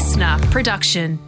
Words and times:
listener 0.00 0.38
production. 0.50 1.18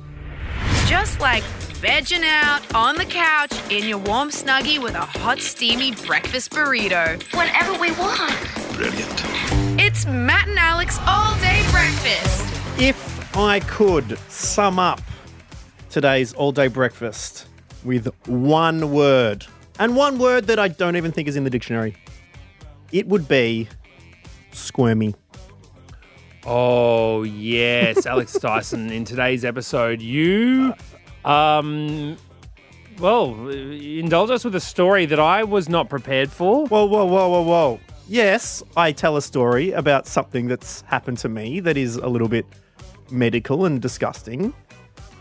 Just 0.86 1.20
like 1.20 1.42
vegging 1.82 2.24
out 2.24 2.74
on 2.74 2.94
the 2.94 3.04
couch 3.04 3.52
in 3.70 3.86
your 3.86 3.98
warm 3.98 4.30
snuggie 4.30 4.82
with 4.82 4.94
a 4.94 5.04
hot, 5.04 5.40
steamy 5.40 5.94
breakfast 6.06 6.52
burrito. 6.52 7.22
Whenever 7.36 7.72
we 7.78 7.92
want. 7.92 8.34
Brilliant. 8.72 9.78
It's 9.78 10.06
Matt 10.06 10.48
and 10.48 10.58
Alex 10.58 10.98
all 11.06 11.34
day 11.34 11.62
breakfast. 11.70 12.80
If 12.80 13.36
I 13.36 13.60
could 13.60 14.18
sum 14.30 14.78
up 14.78 15.02
today's 15.90 16.32
all 16.32 16.50
day 16.50 16.68
breakfast 16.68 17.48
with 17.84 18.08
one 18.26 18.90
word, 18.90 19.44
and 19.78 19.94
one 19.94 20.18
word 20.18 20.46
that 20.46 20.58
I 20.58 20.68
don't 20.68 20.96
even 20.96 21.12
think 21.12 21.28
is 21.28 21.36
in 21.36 21.44
the 21.44 21.50
dictionary, 21.50 21.94
it 22.90 23.06
would 23.06 23.28
be 23.28 23.68
squirmy. 24.52 25.14
Oh 26.44 27.22
yes, 27.22 28.04
Alex 28.06 28.32
Dyson. 28.40 28.90
In 28.90 29.04
today's 29.04 29.44
episode, 29.44 30.02
you, 30.02 30.74
um, 31.24 32.16
well, 32.98 33.48
indulge 33.48 34.30
us 34.30 34.44
with 34.44 34.54
a 34.56 34.60
story 34.60 35.06
that 35.06 35.20
I 35.20 35.44
was 35.44 35.68
not 35.68 35.88
prepared 35.88 36.30
for. 36.32 36.66
Whoa, 36.66 36.84
whoa, 36.86 37.04
whoa, 37.04 37.28
whoa, 37.28 37.42
whoa. 37.42 37.80
Yes, 38.08 38.62
I 38.76 38.90
tell 38.92 39.16
a 39.16 39.22
story 39.22 39.70
about 39.70 40.06
something 40.06 40.48
that's 40.48 40.80
happened 40.82 41.18
to 41.18 41.28
me 41.28 41.60
that 41.60 41.76
is 41.76 41.96
a 41.96 42.08
little 42.08 42.28
bit 42.28 42.44
medical 43.10 43.64
and 43.64 43.80
disgusting. 43.80 44.52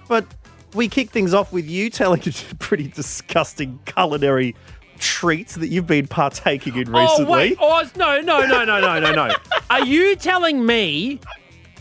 But 0.07 0.25
we 0.73 0.87
kick 0.89 1.11
things 1.11 1.33
off 1.33 1.53
with 1.53 1.69
you 1.69 1.89
telling 1.89 2.21
a 2.27 2.31
pretty 2.59 2.87
disgusting 2.87 3.79
culinary 3.85 4.55
treats 4.97 5.55
that 5.55 5.67
you've 5.67 5.87
been 5.87 6.07
partaking 6.07 6.73
in 6.75 6.91
recently. 6.91 7.25
Oh 7.25 7.31
wait, 7.31 7.57
oh 7.59 7.79
it's- 7.79 7.95
no, 7.95 8.19
no, 8.21 8.45
no, 8.45 8.65
no, 8.65 8.79
no, 8.79 8.99
no, 8.99 9.11
no. 9.13 9.35
Are 9.71 9.85
you 9.85 10.17
telling 10.17 10.65
me 10.65 11.21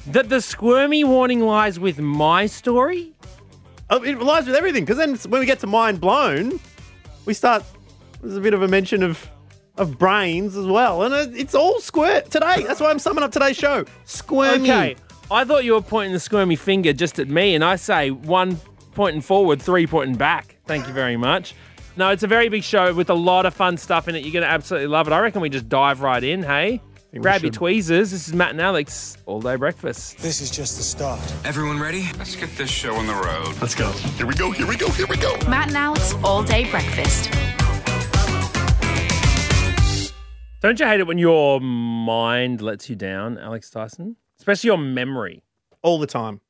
that 0.07 0.29
the 0.29 0.41
squirmy 0.41 1.03
warning 1.03 1.41
lies 1.41 1.81
with 1.81 1.98
my 1.98 2.47
story? 2.47 3.12
Oh, 3.91 4.01
it 4.01 4.20
lies 4.20 4.47
with 4.47 4.55
everything 4.55 4.84
because 4.84 4.97
then 4.97 5.17
when 5.28 5.41
we 5.41 5.45
get 5.45 5.59
to 5.59 5.67
mind 5.67 6.01
blown, 6.01 6.61
we 7.25 7.34
start. 7.34 7.64
There's 8.23 8.37
a 8.37 8.41
bit 8.41 8.55
of 8.55 8.62
a 8.62 8.69
mention 8.69 9.03
of 9.03 9.29
of 9.77 9.98
brains 9.98 10.56
as 10.56 10.67
well, 10.67 11.03
and 11.03 11.37
it's 11.37 11.56
all 11.56 11.81
squirt 11.81 12.31
today. 12.31 12.62
That's 12.62 12.79
why 12.79 12.91
I'm 12.91 13.01
summing 13.01 13.25
up 13.25 13.33
today's 13.33 13.56
show. 13.56 13.84
Squirmy. 14.05 14.70
Okay, 14.70 14.97
I 15.29 15.45
thought 15.45 15.64
you 15.64 15.73
were 15.73 15.83
pointing 15.83 16.12
the 16.12 16.20
squirmy 16.20 16.55
finger 16.55 16.92
just 16.92 17.19
at 17.19 17.27
me, 17.27 17.57
and 17.57 17.64
I 17.64 17.75
say 17.75 18.12
one 18.12 18.57
pointing 18.95 19.20
forward, 19.20 19.61
three 19.61 19.89
pointing 19.89 20.14
back. 20.14 20.59
Thank 20.64 20.86
you 20.86 20.92
very 20.92 21.17
much. 21.17 21.57
No, 21.97 22.11
it's 22.11 22.23
a 22.23 22.29
very 22.29 22.48
big 22.48 22.62
show 22.62 22.95
with 22.95 23.11
a 23.11 23.14
lot 23.14 23.47
of 23.47 23.55
fun 23.55 23.77
stuff 23.77 24.07
in 24.07 24.14
it. 24.14 24.23
You're 24.23 24.33
going 24.33 24.45
to 24.45 24.48
absolutely 24.48 24.86
love 24.86 25.09
it. 25.09 25.12
I 25.12 25.19
reckon 25.19 25.42
we 25.42 25.48
just 25.48 25.69
dive 25.69 26.03
right 26.03 26.23
in, 26.23 26.45
hey? 26.45 26.81
We 27.12 27.19
Grab 27.19 27.42
your 27.42 27.50
tweezers. 27.50 28.12
This 28.12 28.28
is 28.28 28.34
Matt 28.34 28.50
and 28.50 28.61
Alex, 28.61 29.16
all 29.27 29.41
day 29.41 29.56
breakfast. 29.56 30.19
This 30.19 30.41
is 30.41 30.48
just 30.48 30.77
the 30.77 30.83
start. 30.84 31.20
Everyone 31.44 31.80
ready? 31.80 32.05
Let's 32.19 32.36
get 32.36 32.56
this 32.56 32.70
show 32.70 32.94
on 32.94 33.08
the 33.08 33.14
road. 33.14 33.56
Let's 33.61 33.75
go. 33.75 33.91
Here 33.91 34.27
we 34.27 34.34
go, 34.34 34.52
here 34.52 34.67
we 34.67 34.77
go, 34.77 34.89
here 34.91 35.08
we 35.08 35.17
go. 35.17 35.36
Matt 35.48 35.69
and 35.69 35.77
Alex 35.77 36.14
all 36.22 36.44
day 36.44 36.70
breakfast. 36.70 37.30
Don't 40.61 40.78
you 40.78 40.86
hate 40.86 41.00
it 41.00 41.06
when 41.06 41.19
your 41.19 41.61
mind 41.61 42.61
lets 42.61 42.89
you 42.89 42.94
down, 42.94 43.39
Alex 43.39 43.70
Dyson? 43.70 44.17
Especially 44.39 44.69
your 44.69 44.78
memory. 44.78 45.42
all 45.83 45.98
the 45.98 46.06
time. 46.06 46.42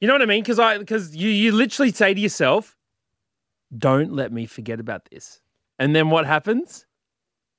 You 0.00 0.06
know 0.06 0.14
what 0.14 0.20
I 0.22 0.26
mean? 0.26 0.42
Because 0.42 0.58
I 0.58 0.76
because 0.78 1.16
you 1.16 1.28
you 1.30 1.50
literally 1.52 1.90
say 1.90 2.12
to 2.14 2.20
yourself, 2.20 2.76
"Don't 3.76 4.12
let 4.12 4.30
me 4.30 4.44
forget 4.46 4.78
about 4.78 5.08
this," 5.10 5.40
and 5.78 5.96
then 5.96 6.10
what 6.10 6.26
happens? 6.26 6.84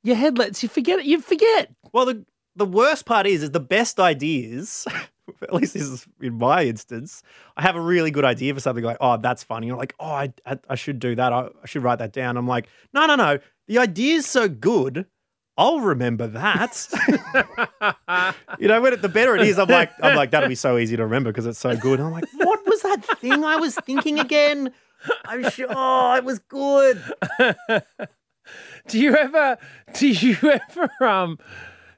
Your 0.03 0.16
head 0.16 0.38
lets 0.38 0.64
you 0.64 0.69
forget 0.69 1.00
it. 1.00 1.05
You 1.05 1.22
forget. 1.22 1.72
Well, 1.92 2.05
the 2.05 2.25
the 2.55 2.66
worst 2.66 3.05
part 3.05 3.25
is, 3.25 3.44
is 3.44 3.52
the 3.52 3.59
best 3.59 4.00
ideas. 4.00 4.86
At 5.42 5.53
least 5.53 5.73
this 5.73 5.83
is 5.83 6.08
in 6.19 6.38
my 6.38 6.66
instance. 6.66 7.23
I 7.55 7.61
have 7.61 7.75
a 7.75 7.81
really 7.81 8.11
good 8.11 8.25
idea 8.25 8.53
for 8.53 8.59
something 8.59 8.83
like, 8.83 8.97
oh, 9.00 9.17
that's 9.17 9.44
funny. 9.44 9.67
You're 9.67 9.77
like, 9.77 9.94
oh, 10.00 10.05
I, 10.05 10.33
I, 10.45 10.58
I 10.70 10.75
should 10.75 11.00
do 11.00 11.16
that. 11.16 11.31
I, 11.31 11.50
I 11.64 11.67
should 11.67 11.83
write 11.83 12.00
that 12.00 12.11
down. 12.11 12.36
I'm 12.36 12.48
like, 12.48 12.67
no, 12.93 13.05
no, 13.05 13.15
no. 13.15 13.39
The 13.67 13.77
idea's 13.77 14.26
so 14.26 14.49
good. 14.49 15.05
I'll 15.55 15.82
remember 15.82 16.26
that. 16.27 16.88
you 18.59 18.67
know, 18.67 18.82
when 18.82 18.93
it, 18.93 19.02
the 19.02 19.09
better 19.09 19.36
it 19.36 19.42
is, 19.42 19.59
I'm 19.59 19.67
like, 19.67 19.92
I'm 20.02 20.15
like, 20.15 20.32
that'll 20.32 20.49
be 20.49 20.55
so 20.55 20.77
easy 20.77 20.95
to 20.98 21.04
remember 21.04 21.32
because 21.32 21.45
it's 21.45 21.59
so 21.59 21.76
good. 21.76 21.99
And 21.99 22.08
I'm 22.08 22.14
like, 22.14 22.26
what 22.33 22.65
was 22.65 22.82
that 22.82 23.05
thing 23.20 23.43
I 23.43 23.58
was 23.58 23.76
thinking 23.76 24.20
again? 24.20 24.71
I'm 25.26 25.49
sure 25.49 25.67
oh, 25.70 26.15
it 26.15 26.23
was 26.23 26.39
good. 26.39 27.04
Do 28.89 29.00
you 29.00 29.16
ever? 29.16 29.58
Do 29.94 30.08
you 30.10 30.36
ever? 30.44 30.89
Um. 31.02 31.39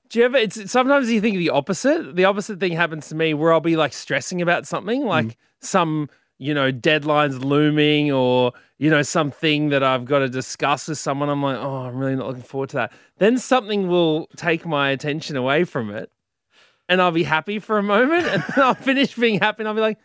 Do 0.10 0.20
you 0.20 0.26
ever? 0.26 0.38
It's 0.38 0.70
sometimes 0.72 1.10
you 1.10 1.22
think 1.22 1.38
the 1.38 1.50
opposite. 1.50 2.16
The 2.16 2.26
opposite 2.26 2.60
thing 2.60 2.74
happens 2.74 3.08
to 3.10 3.16
me 3.16 3.34
where 3.34 3.52
I'll 3.54 3.62
be 3.62 3.76
like 3.78 3.94
stressing 3.94 4.42
about 4.42 4.68
something, 4.68 5.06
like 5.06 5.38
some 5.62 6.10
you 6.38 6.54
know 6.54 6.72
deadlines 6.72 7.44
looming, 7.44 8.12
or 8.12 8.52
you 8.78 8.90
know 8.90 9.02
something 9.04 9.70
that 9.70 9.84
I've 9.84 10.06
got 10.06 10.20
to 10.20 10.30
discuss 10.30 10.88
with 10.90 10.98
someone. 10.98 11.30
I'm 11.30 11.42
like, 11.42 11.58
oh, 11.58 11.84
I'm 11.88 11.98
really 11.98 12.16
not 12.16 12.28
looking 12.28 12.44
forward 12.44 12.70
to 12.72 12.76
that. 12.78 12.92
Then 13.20 13.38
something 13.38 13.88
will 13.88 14.28
take 14.36 14.66
my 14.66 14.90
attention 14.90 15.38
away 15.38 15.64
from 15.64 15.92
it, 15.92 16.12
and 16.90 17.02
I'll 17.02 17.12
be 17.12 17.24
happy 17.24 17.60
for 17.60 17.78
a 17.78 17.84
moment, 17.84 18.26
and 18.28 18.44
then 18.44 18.66
I'll 18.66 18.74
finish 18.90 19.16
being 19.16 19.40
happy, 19.40 19.62
and 19.64 19.68
I'll 19.70 19.76
be 19.76 19.82
like. 19.82 19.98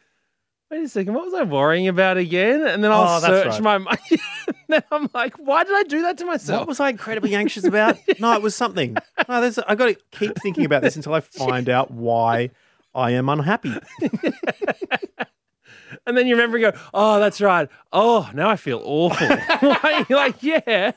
Wait 0.69 0.83
a 0.83 0.89
second, 0.89 1.15
what 1.15 1.25
was 1.27 1.33
I 1.35 1.45
worrying 1.45 1.87
about 1.87 2.17
again? 2.17 2.67
And 2.67 2.83
then 2.83 2.91
I'll 2.91 3.19
Oh, 3.19 3.21
search 3.21 3.47
right. 3.47 3.63
my 3.63 3.79
mind. 3.87 3.99
then 4.69 4.82
I'm 4.91 5.09
like, 5.15 5.34
why 5.37 5.65
did 5.65 5.75
I 5.75 5.82
do 5.84 6.03
that 6.03 6.19
to 6.19 6.25
myself? 6.25 6.60
What 6.60 6.69
was 6.69 6.81
I 6.81 6.91
incredibly 6.91 7.34
anxious 7.34 7.65
about? 7.65 7.97
No, 8.19 8.32
it 8.32 8.43
was 8.43 8.54
something. 8.54 8.97
No, 9.28 9.41
there's, 9.41 9.59
I've 9.59 9.77
got 9.78 9.87
to 9.87 9.97
keep 10.10 10.37
thinking 10.41 10.65
about 10.65 10.82
this 10.82 10.97
until 10.97 11.12
I 11.15 11.21
find 11.21 11.69
out 11.69 11.91
why 11.91 12.50
I 12.94 13.10
am 13.12 13.28
unhappy. 13.28 13.75
And 16.06 16.16
then 16.16 16.26
you 16.26 16.34
remember 16.34 16.56
and 16.56 16.72
go, 16.75 16.81
oh, 16.94 17.21
that's 17.21 17.41
right. 17.41 17.69
Oh, 17.93 18.28
now 18.34 18.49
I 18.49 18.56
feel 18.56 18.81
awful. 18.84 19.26
Why? 19.28 20.05
You're 20.09 20.19
like, 20.19 20.43
yeah, 20.43 20.93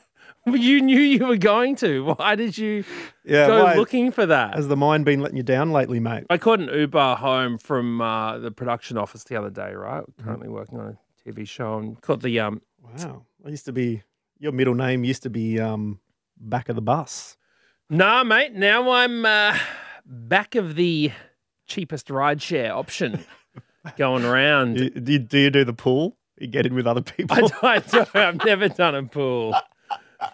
you 0.46 0.80
knew 0.80 0.98
you 1.00 1.26
were 1.26 1.36
going 1.36 1.76
to. 1.76 2.04
Why 2.16 2.34
did 2.34 2.56
you 2.58 2.84
Yeah, 3.24 3.46
go 3.46 3.64
why- 3.64 3.74
looking 3.74 4.10
for 4.12 4.26
that? 4.26 4.54
Has 4.54 4.68
the 4.68 4.76
mind 4.76 5.04
been 5.04 5.20
letting 5.20 5.36
you 5.36 5.42
down 5.42 5.70
lately, 5.72 6.00
mate? 6.00 6.24
I 6.30 6.38
caught 6.38 6.60
an 6.60 6.68
Uber 6.72 7.16
home 7.16 7.58
from 7.58 8.00
uh, 8.00 8.38
the 8.38 8.50
production 8.50 8.98
office 8.98 9.24
the 9.24 9.36
other 9.36 9.50
day, 9.50 9.72
right? 9.74 10.02
Mm-hmm. 10.02 10.24
Currently 10.24 10.48
working 10.48 10.78
on 10.80 10.96
a 11.26 11.28
TV 11.30 11.46
show 11.48 11.78
and 11.78 12.00
caught 12.00 12.22
the 12.22 12.40
um 12.40 12.60
Wow. 12.98 13.24
I 13.44 13.48
used 13.48 13.64
to 13.66 13.72
be, 13.72 14.02
your 14.38 14.52
middle 14.52 14.74
name 14.74 15.04
used 15.04 15.22
to 15.24 15.30
be 15.30 15.60
um, 15.60 16.00
back 16.38 16.68
of 16.68 16.76
the 16.76 16.82
bus. 16.82 17.36
Nah, 17.88 18.24
mate. 18.24 18.54
Now 18.54 18.90
I'm 18.90 19.24
uh, 19.26 19.58
back 20.04 20.54
of 20.54 20.76
the 20.76 21.12
cheapest 21.66 22.08
rideshare 22.08 22.70
option 22.70 23.24
going 23.96 24.24
around. 24.24 24.76
Do, 24.76 24.90
do, 24.90 25.12
you, 25.12 25.18
do 25.18 25.38
you 25.38 25.50
do 25.50 25.64
the 25.64 25.72
pool? 25.72 26.16
You 26.38 26.46
get 26.46 26.66
in 26.66 26.74
with 26.74 26.86
other 26.86 27.02
people? 27.02 27.36
I 27.62 27.78
don't, 27.80 28.14
I 28.14 28.28
I've 28.28 28.44
never 28.44 28.68
done 28.68 28.94
a 28.94 29.02
pool. 29.02 29.54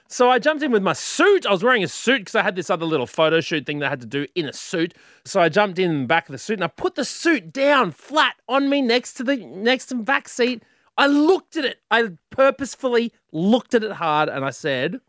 So 0.08 0.30
I 0.30 0.38
jumped 0.38 0.62
in 0.62 0.72
with 0.72 0.82
my 0.82 0.92
suit. 0.92 1.46
I 1.46 1.50
was 1.50 1.62
wearing 1.62 1.84
a 1.84 1.88
suit 1.88 2.18
because 2.18 2.34
I 2.34 2.42
had 2.42 2.56
this 2.56 2.70
other 2.70 2.84
little 2.84 3.06
photo 3.06 3.40
shoot 3.40 3.66
thing 3.66 3.78
that 3.80 3.86
I 3.86 3.90
had 3.90 4.00
to 4.00 4.06
do 4.06 4.26
in 4.34 4.46
a 4.46 4.52
suit. 4.52 4.94
So 5.24 5.40
I 5.40 5.48
jumped 5.48 5.78
in 5.78 6.02
the 6.02 6.06
back 6.06 6.28
of 6.28 6.32
the 6.32 6.38
suit 6.38 6.54
and 6.54 6.64
I 6.64 6.68
put 6.68 6.94
the 6.94 7.04
suit 7.04 7.52
down 7.52 7.92
flat 7.92 8.34
on 8.48 8.68
me 8.68 8.82
next 8.82 9.14
to 9.14 9.24
the 9.24 9.36
next 9.36 9.86
to 9.86 9.94
the 9.94 10.02
back 10.02 10.28
seat. 10.28 10.62
I 10.98 11.06
looked 11.06 11.56
at 11.56 11.64
it. 11.64 11.78
I 11.90 12.10
purposefully 12.30 13.12
looked 13.32 13.74
at 13.74 13.84
it 13.84 13.92
hard 13.92 14.28
and 14.28 14.44
I 14.44 14.50
said, 14.50 15.00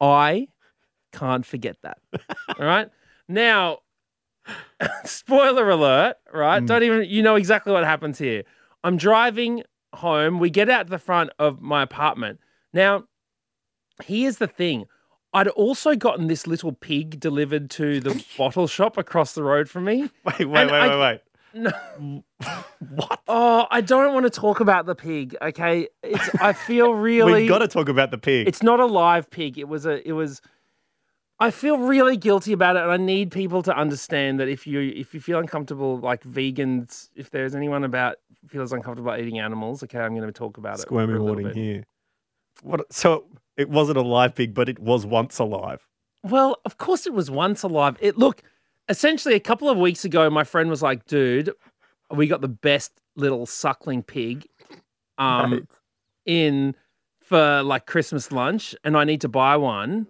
I 0.00 0.48
can't 1.12 1.44
forget 1.44 1.76
that. 1.82 1.98
All 2.58 2.66
right. 2.66 2.88
Now, 3.28 3.78
spoiler 5.04 5.70
alert, 5.70 6.16
right? 6.32 6.62
Mm. 6.62 6.66
Don't 6.66 6.82
even, 6.82 7.04
you 7.08 7.22
know 7.22 7.36
exactly 7.36 7.72
what 7.72 7.84
happens 7.84 8.18
here. 8.18 8.42
I'm 8.84 8.96
driving 8.96 9.62
home. 9.94 10.38
We 10.38 10.50
get 10.50 10.68
out 10.70 10.84
to 10.86 10.90
the 10.90 10.98
front 10.98 11.30
of 11.38 11.60
my 11.60 11.82
apartment. 11.82 12.40
Now, 12.72 13.04
here's 14.04 14.38
the 14.38 14.46
thing. 14.46 14.86
I'd 15.32 15.48
also 15.48 15.94
gotten 15.94 16.26
this 16.26 16.46
little 16.46 16.72
pig 16.72 17.20
delivered 17.20 17.70
to 17.70 18.00
the 18.00 18.24
bottle 18.38 18.66
shop 18.66 18.96
across 18.96 19.32
the 19.34 19.42
road 19.44 19.68
from 19.68 19.84
me. 19.84 20.10
wait, 20.24 20.38
wait, 20.40 20.40
And 20.62 20.70
wait, 20.70 20.72
I- 20.72 20.88
wait, 20.88 21.00
wait. 21.00 21.20
No. 21.52 22.24
what? 22.94 23.20
Oh, 23.28 23.66
I 23.70 23.80
don't 23.80 24.14
want 24.14 24.24
to 24.24 24.30
talk 24.30 24.60
about 24.60 24.86
the 24.86 24.94
pig. 24.94 25.36
Okay, 25.40 25.88
it's. 26.02 26.34
I 26.40 26.52
feel 26.52 26.94
really. 26.94 27.42
We've 27.42 27.48
got 27.48 27.58
to 27.58 27.68
talk 27.68 27.88
about 27.88 28.10
the 28.10 28.18
pig. 28.18 28.48
It's 28.48 28.62
not 28.62 28.80
a 28.80 28.86
live 28.86 29.30
pig. 29.30 29.58
It 29.58 29.68
was 29.68 29.86
a. 29.86 30.06
It 30.06 30.12
was. 30.12 30.40
I 31.38 31.50
feel 31.50 31.78
really 31.78 32.18
guilty 32.18 32.52
about 32.52 32.76
it, 32.76 32.82
and 32.82 32.92
I 32.92 32.98
need 32.98 33.30
people 33.30 33.62
to 33.62 33.74
understand 33.74 34.40
that 34.40 34.48
if 34.48 34.66
you 34.66 34.80
if 34.80 35.14
you 35.14 35.20
feel 35.20 35.38
uncomfortable, 35.38 35.98
like 35.98 36.22
vegans, 36.22 37.08
if 37.16 37.30
there's 37.30 37.54
anyone 37.54 37.84
about 37.84 38.16
feels 38.48 38.72
uncomfortable 38.72 39.10
about 39.10 39.20
eating 39.20 39.38
animals, 39.38 39.82
okay, 39.82 39.98
I'm 39.98 40.14
going 40.14 40.26
to 40.26 40.32
talk 40.32 40.58
about 40.58 40.78
it. 40.78 40.82
Squirmy 40.82 41.14
a 41.14 41.20
warning 41.20 41.54
here. 41.54 41.84
What? 42.62 42.92
So 42.92 43.24
it 43.56 43.70
wasn't 43.70 43.98
a 43.98 44.02
live 44.02 44.34
pig, 44.34 44.54
but 44.54 44.68
it 44.68 44.78
was 44.78 45.06
once 45.06 45.38
alive. 45.38 45.86
Well, 46.22 46.58
of 46.64 46.76
course 46.76 47.06
it 47.06 47.14
was 47.14 47.30
once 47.30 47.62
alive. 47.62 47.96
It 48.00 48.18
look 48.18 48.42
essentially 48.90 49.34
a 49.34 49.40
couple 49.40 49.70
of 49.70 49.78
weeks 49.78 50.04
ago, 50.04 50.28
my 50.28 50.44
friend 50.44 50.68
was 50.68 50.82
like, 50.82 51.06
"Dude, 51.06 51.50
we 52.10 52.26
got 52.26 52.42
the 52.42 52.48
best 52.48 52.92
little 53.16 53.46
suckling 53.46 54.02
pig, 54.02 54.46
um, 55.18 55.52
Right. 55.52 55.62
in 56.26 56.74
for 57.22 57.62
like 57.62 57.86
Christmas 57.86 58.30
lunch, 58.32 58.74
and 58.84 58.96
I 58.96 59.04
need 59.04 59.20
to 59.22 59.28
buy 59.28 59.56
one. 59.56 60.06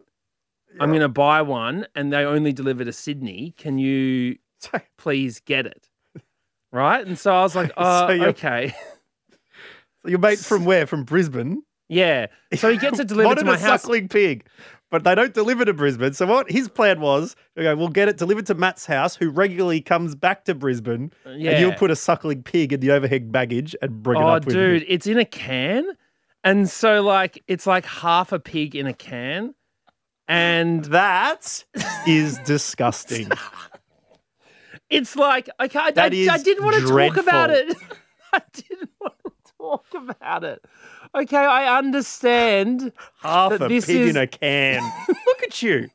I'm 0.80 0.90
going 0.90 1.00
to 1.00 1.08
buy 1.08 1.42
one, 1.42 1.86
and 1.94 2.12
they 2.12 2.24
only 2.24 2.52
deliver 2.52 2.84
to 2.84 2.92
Sydney. 2.92 3.54
Can 3.58 3.78
you 3.78 4.36
please 4.98 5.40
get 5.40 5.66
it?" 5.66 5.88
right? 6.72 7.04
And 7.06 7.18
so 7.18 7.34
I 7.34 7.42
was 7.42 7.54
like, 7.56 7.72
oh, 7.76 8.08
So 8.18 8.24
okay. 8.26 8.74
So 10.02 10.08
your 10.08 10.18
mate 10.18 10.38
from 10.38 10.64
where? 10.64 10.86
From 10.86 11.04
Brisbane. 11.04 11.62
Yeah. 11.90 12.28
So 12.54 12.70
he 12.70 12.78
gets 12.78 12.98
it 13.00 13.08
delivered 13.08 13.34
to 13.38 13.44
my 13.44 13.56
a 13.56 13.58
house. 13.58 13.82
suckling 13.82 14.08
pig, 14.08 14.46
but 14.90 15.04
they 15.04 15.14
don't 15.14 15.32
deliver 15.32 15.64
to 15.64 15.72
Brisbane. 15.72 16.12
So 16.12 16.26
what 16.26 16.50
his 16.50 16.68
plan 16.68 17.00
was, 17.00 17.36
okay, 17.56 17.74
we'll 17.74 17.88
get 17.88 18.08
it 18.08 18.16
delivered 18.16 18.46
to 18.46 18.54
Matt's 18.54 18.86
house, 18.86 19.16
who 19.16 19.30
regularly 19.30 19.80
comes 19.80 20.14
back 20.14 20.44
to 20.46 20.54
Brisbane, 20.54 21.12
and 21.24 21.40
you'll 21.40 21.72
put 21.72 21.90
a 21.90 21.96
suckling 21.96 22.42
pig 22.42 22.72
in 22.72 22.80
the 22.80 22.90
overhead 22.90 23.30
baggage 23.32 23.74
and 23.80 24.02
bring 24.02 24.20
it 24.20 24.24
Oh, 24.24 24.28
up 24.28 24.44
with 24.44 24.54
dude, 24.54 24.84
it's 24.88 25.06
in 25.06 25.18
a 25.18 25.24
can. 25.24 25.86
And 26.42 26.68
so, 26.68 27.02
like, 27.02 27.42
it's 27.46 27.66
like 27.66 27.84
half 27.84 28.32
a 28.32 28.40
pig 28.40 28.74
in 28.74 28.86
a 28.86 28.94
can. 28.94 29.54
And 30.26 30.84
That 30.86 31.64
is 32.06 32.38
disgusting. 32.38 33.28
it's 34.90 35.16
like, 35.16 35.48
okay, 35.60 35.78
I, 35.78 35.92
I, 35.96 36.04
I 36.30 36.38
didn't 36.38 36.64
want 36.64 36.76
to 36.76 36.86
talk 36.86 37.16
about 37.16 37.50
it. 37.50 37.76
I 38.32 38.42
didn't 38.52 38.90
want 39.00 39.14
to 39.24 39.32
talk 39.58 39.86
about 39.94 40.44
it. 40.44 40.64
Okay, 41.14 41.36
I 41.36 41.76
understand. 41.78 42.92
Half 43.22 43.50
But 43.58 43.62
a 43.62 43.68
this 43.68 43.86
pig 43.86 43.96
is- 43.96 44.10
in 44.10 44.16
a 44.16 44.26
can. 44.26 44.82
Look 45.08 45.42
at 45.42 45.62
you. 45.62 45.88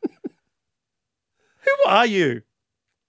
Who 1.61 1.89
are 1.89 2.05
you? 2.05 2.41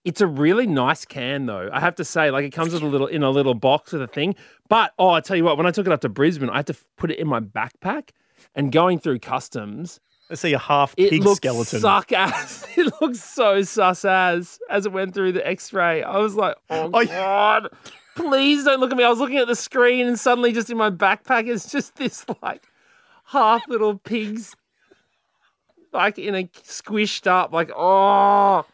It's 0.04 0.20
a 0.20 0.26
really 0.26 0.66
nice 0.68 1.04
can, 1.04 1.46
though. 1.46 1.68
I 1.72 1.80
have 1.80 1.96
to 1.96 2.04
say, 2.04 2.30
like, 2.30 2.44
it 2.44 2.50
comes 2.52 2.72
with 2.72 2.82
a 2.82 2.86
little 2.86 3.08
in 3.08 3.24
a 3.24 3.30
little 3.30 3.54
box 3.54 3.92
with 3.92 4.02
a 4.02 4.06
thing. 4.06 4.36
But 4.68 4.92
oh, 5.00 5.10
I 5.10 5.20
tell 5.20 5.36
you 5.36 5.42
what, 5.44 5.56
when 5.56 5.66
I 5.66 5.72
took 5.72 5.86
it 5.86 5.92
up 5.92 6.00
to 6.02 6.08
Brisbane, 6.08 6.48
I 6.48 6.58
had 6.58 6.68
to 6.68 6.76
put 6.96 7.10
it 7.10 7.18
in 7.18 7.26
my 7.26 7.40
backpack. 7.40 8.10
And 8.54 8.70
going 8.70 9.00
through 9.00 9.18
customs, 9.18 9.98
I 10.30 10.34
see 10.36 10.52
a 10.52 10.58
half 10.58 10.94
it 10.96 11.10
pig 11.10 11.22
looked 11.24 11.38
skeleton. 11.38 11.80
suck 11.80 12.12
ass. 12.12 12.64
It 12.76 12.92
looked 13.00 13.16
so 13.16 13.62
sus 13.62 14.04
as 14.04 14.58
as 14.70 14.86
it 14.86 14.92
went 14.92 15.12
through 15.12 15.32
the 15.32 15.44
X-ray. 15.46 16.02
I 16.04 16.18
was 16.18 16.36
like, 16.36 16.54
oh 16.70 16.90
Oh, 16.94 17.04
god, 17.04 17.68
please 18.16 18.64
don't 18.64 18.80
look 18.80 18.90
at 18.90 18.96
me. 18.96 19.04
I 19.04 19.08
was 19.08 19.20
looking 19.20 19.38
at 19.38 19.46
the 19.46 19.54
screen, 19.54 20.06
and 20.08 20.18
suddenly, 20.18 20.52
just 20.52 20.68
in 20.70 20.76
my 20.76 20.90
backpack, 20.90 21.46
it's 21.46 21.70
just 21.70 21.94
this 21.96 22.26
like 22.42 22.64
half 23.26 23.62
little 23.68 23.96
pigs, 23.98 24.56
like 25.92 26.18
in 26.18 26.34
a 26.34 26.44
squished 26.44 27.28
up. 27.28 27.52
Like, 27.52 27.70
oh, 27.76 28.64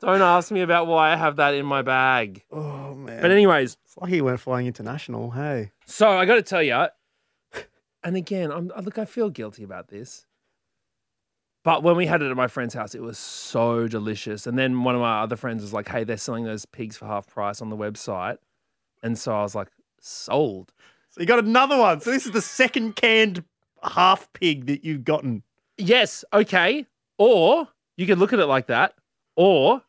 don't 0.00 0.22
ask 0.22 0.50
me 0.50 0.62
about 0.62 0.86
why 0.86 1.12
I 1.12 1.16
have 1.16 1.36
that 1.36 1.54
in 1.54 1.66
my 1.66 1.82
bag. 1.82 2.44
Oh 2.50 2.94
man. 2.94 3.20
But 3.20 3.30
anyways, 3.30 3.76
it's 3.84 3.96
like 3.98 4.10
he 4.10 4.20
went 4.22 4.40
flying 4.40 4.66
international. 4.66 5.32
Hey. 5.32 5.72
so 5.84 6.08
I 6.08 6.24
got 6.24 6.36
to 6.36 6.42
tell 6.42 6.62
you, 6.62 6.86
and 8.02 8.16
again, 8.16 8.50
I'm 8.50 8.72
I- 8.74 8.80
look, 8.80 8.98
I 8.98 9.04
feel 9.04 9.28
guilty 9.30 9.64
about 9.64 9.88
this. 9.88 10.24
But 11.64 11.82
when 11.82 11.96
we 11.96 12.06
had 12.06 12.22
it 12.22 12.30
at 12.30 12.36
my 12.36 12.46
friend's 12.46 12.74
house, 12.74 12.94
it 12.94 13.02
was 13.02 13.18
so 13.18 13.88
delicious. 13.88 14.46
And 14.46 14.56
then 14.56 14.84
one 14.84 14.94
of 14.94 15.00
my 15.00 15.22
other 15.22 15.34
friends 15.34 15.62
was 15.62 15.72
like, 15.72 15.88
"Hey, 15.88 16.04
they're 16.04 16.16
selling 16.16 16.44
those 16.44 16.64
pigs 16.64 16.96
for 16.96 17.06
half 17.06 17.26
price 17.26 17.60
on 17.60 17.70
the 17.70 17.76
website," 17.76 18.38
and 19.02 19.18
so 19.18 19.32
I 19.34 19.42
was 19.42 19.54
like, 19.54 19.68
"Sold." 20.00 20.72
So 21.10 21.20
you 21.20 21.26
got 21.26 21.38
another 21.38 21.78
one. 21.78 22.00
So 22.00 22.10
this 22.10 22.26
is 22.26 22.32
the 22.32 22.42
second 22.42 22.96
canned 22.96 23.44
half 23.82 24.30
pig 24.32 24.66
that 24.66 24.84
you've 24.84 25.04
gotten. 25.04 25.42
Yes, 25.78 26.24
okay. 26.32 26.86
Or 27.18 27.68
you 27.96 28.06
could 28.06 28.18
look 28.18 28.32
at 28.32 28.38
it 28.38 28.46
like 28.46 28.66
that. 28.66 28.94
Or 29.36 29.82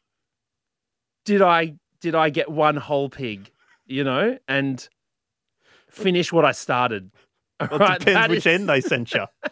did 1.25 1.41
I 1.41 1.75
did 1.99 2.15
I 2.15 2.29
get 2.29 2.49
one 2.49 2.77
whole 2.77 3.09
pig, 3.09 3.51
you 3.85 4.03
know, 4.03 4.37
and 4.47 4.87
finish 5.89 6.31
what 6.31 6.45
I 6.45 6.51
started? 6.51 7.11
Well, 7.59 7.79
Right, 7.79 7.99
depends 7.99 8.29
which 8.29 8.37
is- 8.39 8.47
end 8.47 8.69
they 8.69 8.81
sent 8.81 9.13
you. 9.13 9.25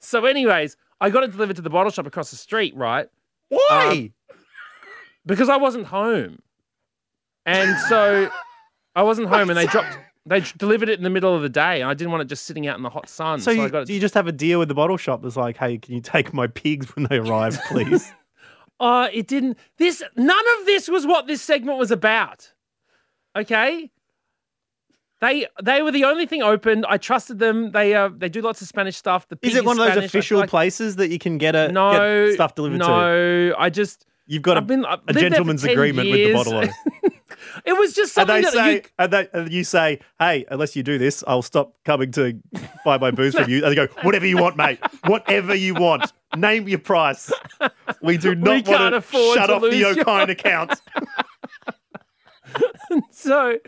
So, 0.00 0.26
anyways, 0.26 0.76
I 1.00 1.10
got 1.10 1.24
it 1.24 1.32
delivered 1.32 1.56
to 1.56 1.62
the 1.62 1.70
bottle 1.70 1.90
shop 1.90 2.06
across 2.06 2.30
the 2.30 2.36
street, 2.36 2.72
right? 2.76 3.08
Why? 3.48 4.12
Um, 4.30 4.36
because 5.26 5.48
I 5.48 5.56
wasn't 5.56 5.86
home, 5.86 6.38
and 7.44 7.76
so 7.88 8.30
I 8.98 9.02
wasn't 9.02 9.28
home, 9.28 9.48
and 9.48 9.56
they 9.56 9.66
dropped. 9.66 9.96
They 10.26 10.40
delivered 10.58 10.88
it 10.88 10.98
in 10.98 11.04
the 11.04 11.10
middle 11.10 11.34
of 11.36 11.40
the 11.40 11.48
day, 11.48 11.80
and 11.80 11.88
I 11.88 11.94
didn't 11.94 12.10
want 12.10 12.22
it 12.22 12.26
just 12.26 12.46
sitting 12.46 12.66
out 12.66 12.76
in 12.76 12.82
the 12.82 12.90
hot 12.90 13.08
sun. 13.08 13.40
so 13.40 13.54
So, 13.54 13.62
I 13.62 13.80
you, 13.82 13.94
you 13.94 14.00
just 14.00 14.14
have 14.14 14.26
a 14.26 14.32
deal 14.32 14.58
with 14.58 14.66
the 14.66 14.74
bottle 14.74 14.96
shop 14.96 15.22
that's 15.22 15.36
like, 15.36 15.56
hey, 15.56 15.78
can 15.78 15.94
you 15.94 16.00
take 16.00 16.34
my 16.34 16.48
pigs 16.48 16.96
when 16.96 17.06
they 17.08 17.18
arrive, 17.18 17.60
please? 17.68 18.12
Uh, 18.80 19.08
it 19.12 19.28
didn't. 19.28 19.56
This 19.76 20.02
none 20.16 20.44
of 20.58 20.66
this 20.66 20.88
was 20.88 21.06
what 21.06 21.28
this 21.28 21.40
segment 21.40 21.78
was 21.78 21.92
about. 21.92 22.52
Okay. 23.36 23.92
They 25.20 25.46
they 25.62 25.82
were 25.82 25.92
the 25.92 26.04
only 26.04 26.26
thing 26.26 26.42
open. 26.42 26.84
I 26.88 26.96
trusted 26.96 27.38
them. 27.38 27.70
They 27.70 27.94
uh 27.94 28.10
they 28.12 28.28
do 28.28 28.40
lots 28.40 28.60
of 28.62 28.66
Spanish 28.68 28.96
stuff. 28.96 29.28
The 29.28 29.38
is 29.42 29.54
it 29.54 29.64
one 29.64 29.78
of 29.78 29.94
those. 29.94 30.04
Official 30.04 30.40
like- 30.40 30.50
places 30.50 30.96
that 30.96 31.10
you 31.10 31.18
can 31.20 31.38
get 31.38 31.54
a 31.54 31.70
No 31.70 32.26
get 32.26 32.34
stuff 32.34 32.54
delivered 32.56 32.78
to? 32.80 32.86
No, 32.86 33.54
I 33.56 33.70
just 33.70 34.06
You've 34.26 34.42
got 34.42 34.56
a, 34.56 34.60
I've 34.60 34.66
been 34.66 34.84
a 34.84 34.90
lived 34.90 35.02
there 35.08 35.30
gentleman's 35.30 35.64
agreement 35.64 36.06
years. 36.08 36.36
with 36.36 36.44
the 36.46 36.50
bottle. 36.52 36.74
It 37.64 37.72
was 37.74 37.92
just 37.94 38.16
And 38.18 38.26
something 38.28 38.36
they 38.36 38.42
that 38.42 38.52
say, 38.52 38.72
you 38.74 38.82
and, 38.98 39.12
they, 39.12 39.28
and 39.32 39.52
you 39.52 39.64
say, 39.64 40.00
hey, 40.18 40.44
unless 40.50 40.74
you 40.76 40.82
do 40.82 40.98
this, 40.98 41.22
I'll 41.26 41.42
stop 41.42 41.74
coming 41.84 42.10
to 42.12 42.38
buy 42.84 42.98
my 42.98 43.10
booze 43.10 43.34
from 43.34 43.50
you. 43.50 43.64
And 43.64 43.70
they 43.70 43.74
go, 43.74 43.86
whatever 44.02 44.26
you 44.26 44.38
want, 44.38 44.56
mate. 44.56 44.78
Whatever 45.06 45.54
you 45.54 45.74
want. 45.74 46.12
Name 46.36 46.68
your 46.68 46.78
price. 46.78 47.32
We 48.02 48.16
do 48.18 48.34
not 48.34 48.64
can't 48.64 48.92
want 48.92 49.04
to 49.04 49.34
shut 49.34 49.46
to 49.48 49.54
off 49.54 49.62
the 49.62 49.68
lose 49.68 49.78
your- 49.78 49.94
Okine 50.04 50.30
account. 50.30 50.80
So, 53.10 53.58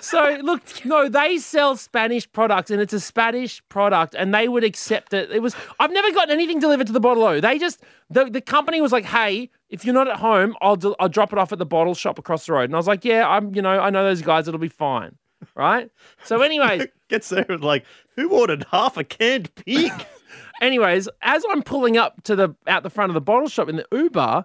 so 0.00 0.38
look, 0.42 0.62
no, 0.84 1.08
they 1.08 1.38
sell 1.38 1.76
Spanish 1.76 2.30
products, 2.32 2.70
and 2.72 2.80
it's 2.80 2.92
a 2.92 2.98
Spanish 2.98 3.62
product, 3.68 4.16
and 4.16 4.34
they 4.34 4.48
would 4.48 4.64
accept 4.64 5.14
it. 5.14 5.30
It 5.30 5.40
was 5.40 5.54
I've 5.78 5.92
never 5.92 6.10
gotten 6.10 6.32
anything 6.32 6.58
delivered 6.58 6.88
to 6.88 6.92
the 6.92 6.98
bottle. 6.98 7.40
They 7.40 7.58
just 7.60 7.80
the 8.10 8.24
the 8.24 8.40
company 8.40 8.80
was 8.80 8.90
like, 8.90 9.04
hey, 9.04 9.50
if 9.74 9.84
you're 9.84 9.92
not 9.94 10.08
at 10.08 10.16
home, 10.16 10.56
I'll 10.62 10.76
do, 10.76 10.94
I'll 11.00 11.08
drop 11.08 11.32
it 11.32 11.38
off 11.38 11.52
at 11.52 11.58
the 11.58 11.66
bottle 11.66 11.94
shop 11.94 12.18
across 12.18 12.46
the 12.46 12.52
road, 12.52 12.64
and 12.64 12.74
I 12.74 12.78
was 12.78 12.86
like, 12.86 13.04
yeah, 13.04 13.28
I'm 13.28 13.54
you 13.54 13.60
know 13.60 13.78
I 13.80 13.90
know 13.90 14.04
those 14.04 14.22
guys, 14.22 14.46
it'll 14.48 14.60
be 14.60 14.68
fine, 14.68 15.16
right? 15.54 15.90
So, 16.22 16.40
anyways, 16.40 16.86
Gets 17.08 17.28
there 17.28 17.44
and 17.48 17.62
like, 17.62 17.84
who 18.16 18.30
ordered 18.30 18.64
half 18.70 18.96
a 18.96 19.04
canned 19.04 19.54
pig? 19.56 19.92
anyways, 20.62 21.08
as 21.20 21.44
I'm 21.50 21.62
pulling 21.62 21.96
up 21.96 22.22
to 22.24 22.36
the 22.36 22.54
out 22.66 22.82
the 22.82 22.90
front 22.90 23.10
of 23.10 23.14
the 23.14 23.20
bottle 23.20 23.48
shop 23.48 23.68
in 23.68 23.76
the 23.76 23.86
Uber, 23.92 24.44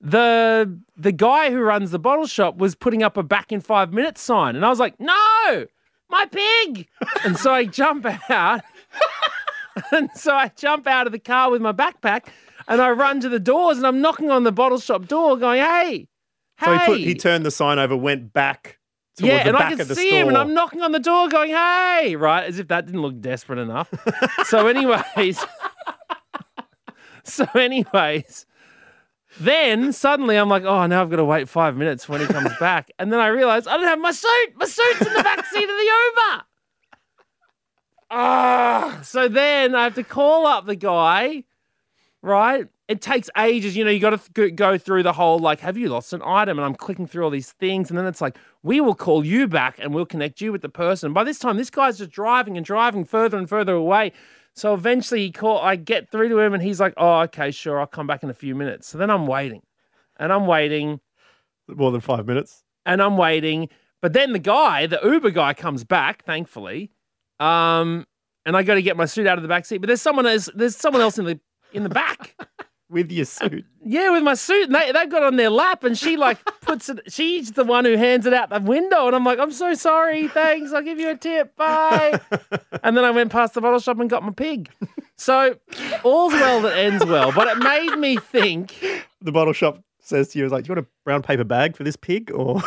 the 0.00 0.78
the 0.96 1.12
guy 1.12 1.50
who 1.50 1.60
runs 1.60 1.90
the 1.90 1.98
bottle 1.98 2.26
shop 2.26 2.58
was 2.58 2.74
putting 2.74 3.02
up 3.02 3.16
a 3.16 3.22
back 3.22 3.52
in 3.52 3.60
five 3.60 3.92
minutes 3.92 4.20
sign, 4.20 4.56
and 4.56 4.64
I 4.64 4.68
was 4.68 4.80
like, 4.80 4.98
"No, 5.00 5.66
my 6.10 6.26
pig!" 6.26 6.88
and 7.24 7.36
so 7.36 7.52
I 7.52 7.64
jump 7.64 8.06
out, 8.30 8.62
and 9.92 10.10
so 10.14 10.34
I 10.34 10.50
jump 10.56 10.86
out 10.86 11.06
of 11.06 11.12
the 11.12 11.18
car 11.18 11.50
with 11.50 11.62
my 11.62 11.72
backpack, 11.72 12.26
and 12.66 12.80
I 12.80 12.90
run 12.90 13.20
to 13.20 13.28
the 13.28 13.40
doors, 13.40 13.78
and 13.78 13.86
I'm 13.86 14.00
knocking 14.00 14.30
on 14.30 14.44
the 14.44 14.52
bottle 14.52 14.78
shop 14.78 15.06
door, 15.06 15.36
going, 15.36 15.60
"Hey, 15.60 16.08
hey!" 16.58 16.64
So 16.64 16.72
he, 16.78 16.86
put, 16.86 16.98
he 17.00 17.14
turned 17.14 17.46
the 17.46 17.50
sign 17.50 17.78
over, 17.78 17.96
went 17.96 18.32
back 18.32 18.78
yeah, 19.20 19.42
the 19.42 19.48
and 19.50 19.58
back 19.58 19.66
I 19.66 19.70
can 19.72 19.80
of 19.80 19.88
the 19.88 19.94
see 19.94 20.08
store. 20.08 20.20
him, 20.20 20.28
and 20.28 20.36
I'm 20.38 20.54
knocking 20.54 20.82
on 20.82 20.92
the 20.92 21.00
door, 21.00 21.28
going, 21.28 21.50
"Hey!" 21.50 22.16
Right, 22.16 22.44
as 22.44 22.58
if 22.58 22.68
that 22.68 22.86
didn't 22.86 23.02
look 23.02 23.20
desperate 23.20 23.58
enough. 23.58 23.92
so, 24.46 24.66
anyways, 24.66 25.44
so 27.24 27.46
anyways, 27.54 28.46
then 29.40 29.92
suddenly 29.92 30.36
I'm 30.36 30.48
like, 30.48 30.64
"Oh, 30.64 30.86
now 30.86 31.02
I've 31.02 31.10
got 31.10 31.16
to 31.16 31.24
wait 31.24 31.48
five 31.48 31.76
minutes 31.76 32.08
when 32.08 32.20
he 32.20 32.26
comes 32.26 32.50
back," 32.58 32.90
and 32.98 33.12
then 33.12 33.20
I 33.20 33.28
realize 33.28 33.66
I 33.66 33.76
don't 33.76 33.86
have 33.86 34.00
my 34.00 34.12
suit. 34.12 34.52
My 34.56 34.66
suit's 34.66 35.06
in 35.06 35.12
the 35.12 35.22
back 35.22 35.44
seat 35.46 35.62
of 35.62 35.68
the 35.68 35.90
Uber. 36.26 36.44
Ah, 38.10 39.00
so 39.02 39.28
then 39.28 39.74
I 39.74 39.84
have 39.84 39.94
to 39.96 40.02
call 40.04 40.46
up 40.46 40.66
the 40.66 40.76
guy 40.76 41.44
right? 42.22 42.66
It 42.88 43.00
takes 43.00 43.28
ages. 43.36 43.76
You 43.76 43.84
know, 43.84 43.90
you 43.90 44.00
got 44.00 44.34
to 44.34 44.50
go 44.50 44.78
through 44.78 45.02
the 45.02 45.12
whole 45.12 45.38
like, 45.38 45.60
have 45.60 45.76
you 45.76 45.88
lost 45.88 46.12
an 46.12 46.22
item? 46.24 46.58
And 46.58 46.64
I'm 46.64 46.74
clicking 46.74 47.06
through 47.06 47.24
all 47.24 47.30
these 47.30 47.52
things. 47.52 47.90
And 47.90 47.98
then 47.98 48.06
it's 48.06 48.20
like, 48.20 48.36
we 48.62 48.80
will 48.80 48.94
call 48.94 49.24
you 49.24 49.46
back 49.46 49.76
and 49.78 49.94
we'll 49.94 50.06
connect 50.06 50.40
you 50.40 50.50
with 50.52 50.62
the 50.62 50.68
person. 50.68 51.12
By 51.12 51.24
this 51.24 51.38
time, 51.38 51.56
this 51.56 51.70
guy's 51.70 51.98
just 51.98 52.10
driving 52.10 52.56
and 52.56 52.64
driving 52.66 53.04
further 53.04 53.36
and 53.38 53.48
further 53.48 53.74
away. 53.74 54.12
So 54.54 54.74
eventually, 54.74 55.20
he 55.20 55.30
call, 55.30 55.58
I 55.60 55.76
get 55.76 56.10
through 56.10 56.30
to 56.30 56.38
him 56.40 56.54
and 56.54 56.62
he's 56.62 56.80
like, 56.80 56.94
oh, 56.96 57.20
okay, 57.20 57.50
sure. 57.50 57.78
I'll 57.78 57.86
come 57.86 58.06
back 58.06 58.22
in 58.22 58.30
a 58.30 58.34
few 58.34 58.54
minutes. 58.54 58.88
So 58.88 58.98
then 58.98 59.10
I'm 59.10 59.26
waiting 59.26 59.62
and 60.18 60.32
I'm 60.32 60.46
waiting 60.46 61.00
More 61.68 61.92
than 61.92 62.00
five 62.00 62.26
minutes. 62.26 62.64
and 62.84 63.00
I'm 63.00 63.16
waiting. 63.16 63.68
But 64.00 64.12
then 64.12 64.32
the 64.32 64.38
guy, 64.38 64.86
the 64.86 65.00
Uber 65.04 65.30
guy, 65.30 65.54
comes 65.54 65.84
back, 65.84 66.24
thankfully. 66.24 66.90
Um, 67.40 68.06
and 68.46 68.56
I 68.56 68.62
got 68.62 68.74
to 68.74 68.82
get 68.82 68.96
my 68.96 69.04
suit 69.04 69.26
out 69.26 69.38
of 69.38 69.42
the 69.42 69.48
back 69.48 69.66
seat. 69.66 69.78
But 69.78 69.88
there's 69.88 70.02
someone 70.02 70.26
else. 70.26 70.48
There's 70.54 70.76
someone 70.76 71.02
else 71.02 71.18
in 71.18 71.24
the 71.26 71.40
in 71.72 71.82
the 71.82 71.90
back. 71.90 72.34
With 72.90 73.12
your 73.12 73.26
suit. 73.26 73.66
Yeah, 73.84 74.12
with 74.12 74.22
my 74.22 74.32
suit, 74.32 74.68
and 74.68 74.74
they 74.74 74.90
they've 74.92 75.10
got 75.10 75.22
it 75.22 75.26
on 75.26 75.36
their 75.36 75.50
lap, 75.50 75.84
and 75.84 75.96
she 75.96 76.16
like 76.16 76.42
puts 76.62 76.88
it. 76.88 77.00
She's 77.12 77.52
the 77.52 77.62
one 77.64 77.84
who 77.84 77.98
hands 77.98 78.24
it 78.24 78.32
out 78.32 78.48
the 78.48 78.60
window, 78.60 79.06
and 79.06 79.14
I'm 79.14 79.24
like, 79.24 79.38
I'm 79.38 79.52
so 79.52 79.74
sorry, 79.74 80.26
thanks, 80.28 80.72
I'll 80.72 80.80
give 80.80 80.98
you 80.98 81.10
a 81.10 81.14
tip, 81.14 81.54
bye. 81.54 82.18
and 82.82 82.96
then 82.96 83.04
I 83.04 83.10
went 83.10 83.30
past 83.30 83.52
the 83.52 83.60
bottle 83.60 83.78
shop 83.78 84.00
and 84.00 84.08
got 84.08 84.22
my 84.22 84.32
pig. 84.32 84.70
So 85.16 85.58
all's 86.02 86.32
well 86.32 86.62
that 86.62 86.78
ends 86.78 87.04
well, 87.04 87.30
but 87.30 87.46
it 87.48 87.58
made 87.58 87.94
me 87.96 88.16
think. 88.16 88.74
The 89.20 89.32
bottle 89.32 89.52
shop 89.52 89.84
says 90.00 90.28
to 90.28 90.38
you, 90.38 90.46
"Is 90.46 90.52
like, 90.52 90.64
do 90.64 90.68
you 90.70 90.76
want 90.76 90.86
a 90.86 90.90
brown 91.04 91.20
paper 91.20 91.44
bag 91.44 91.76
for 91.76 91.84
this 91.84 91.96
pig? 91.96 92.30
Or 92.32 92.62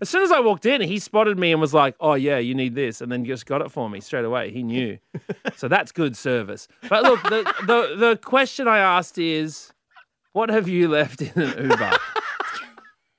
As 0.00 0.08
soon 0.08 0.22
as 0.22 0.32
I 0.32 0.40
walked 0.40 0.64
in, 0.64 0.80
he 0.80 0.98
spotted 0.98 1.38
me 1.38 1.52
and 1.52 1.60
was 1.60 1.74
like, 1.74 1.94
"Oh 2.00 2.14
yeah, 2.14 2.38
you 2.38 2.54
need 2.54 2.74
this," 2.74 3.00
and 3.00 3.12
then 3.12 3.24
just 3.24 3.44
got 3.46 3.60
it 3.60 3.70
for 3.70 3.90
me 3.90 4.00
straight 4.00 4.24
away. 4.24 4.50
He 4.50 4.62
knew, 4.62 4.98
so 5.56 5.68
that's 5.68 5.92
good 5.92 6.16
service. 6.16 6.68
But 6.88 7.02
look, 7.02 7.22
the 7.24 7.54
the 7.66 7.96
the 7.96 8.16
question 8.16 8.66
I 8.66 8.78
asked 8.78 9.18
is, 9.18 9.72
what 10.32 10.48
have 10.48 10.68
you 10.68 10.88
left 10.88 11.20
in 11.20 11.42
an 11.42 11.70
Uber? 11.70 11.92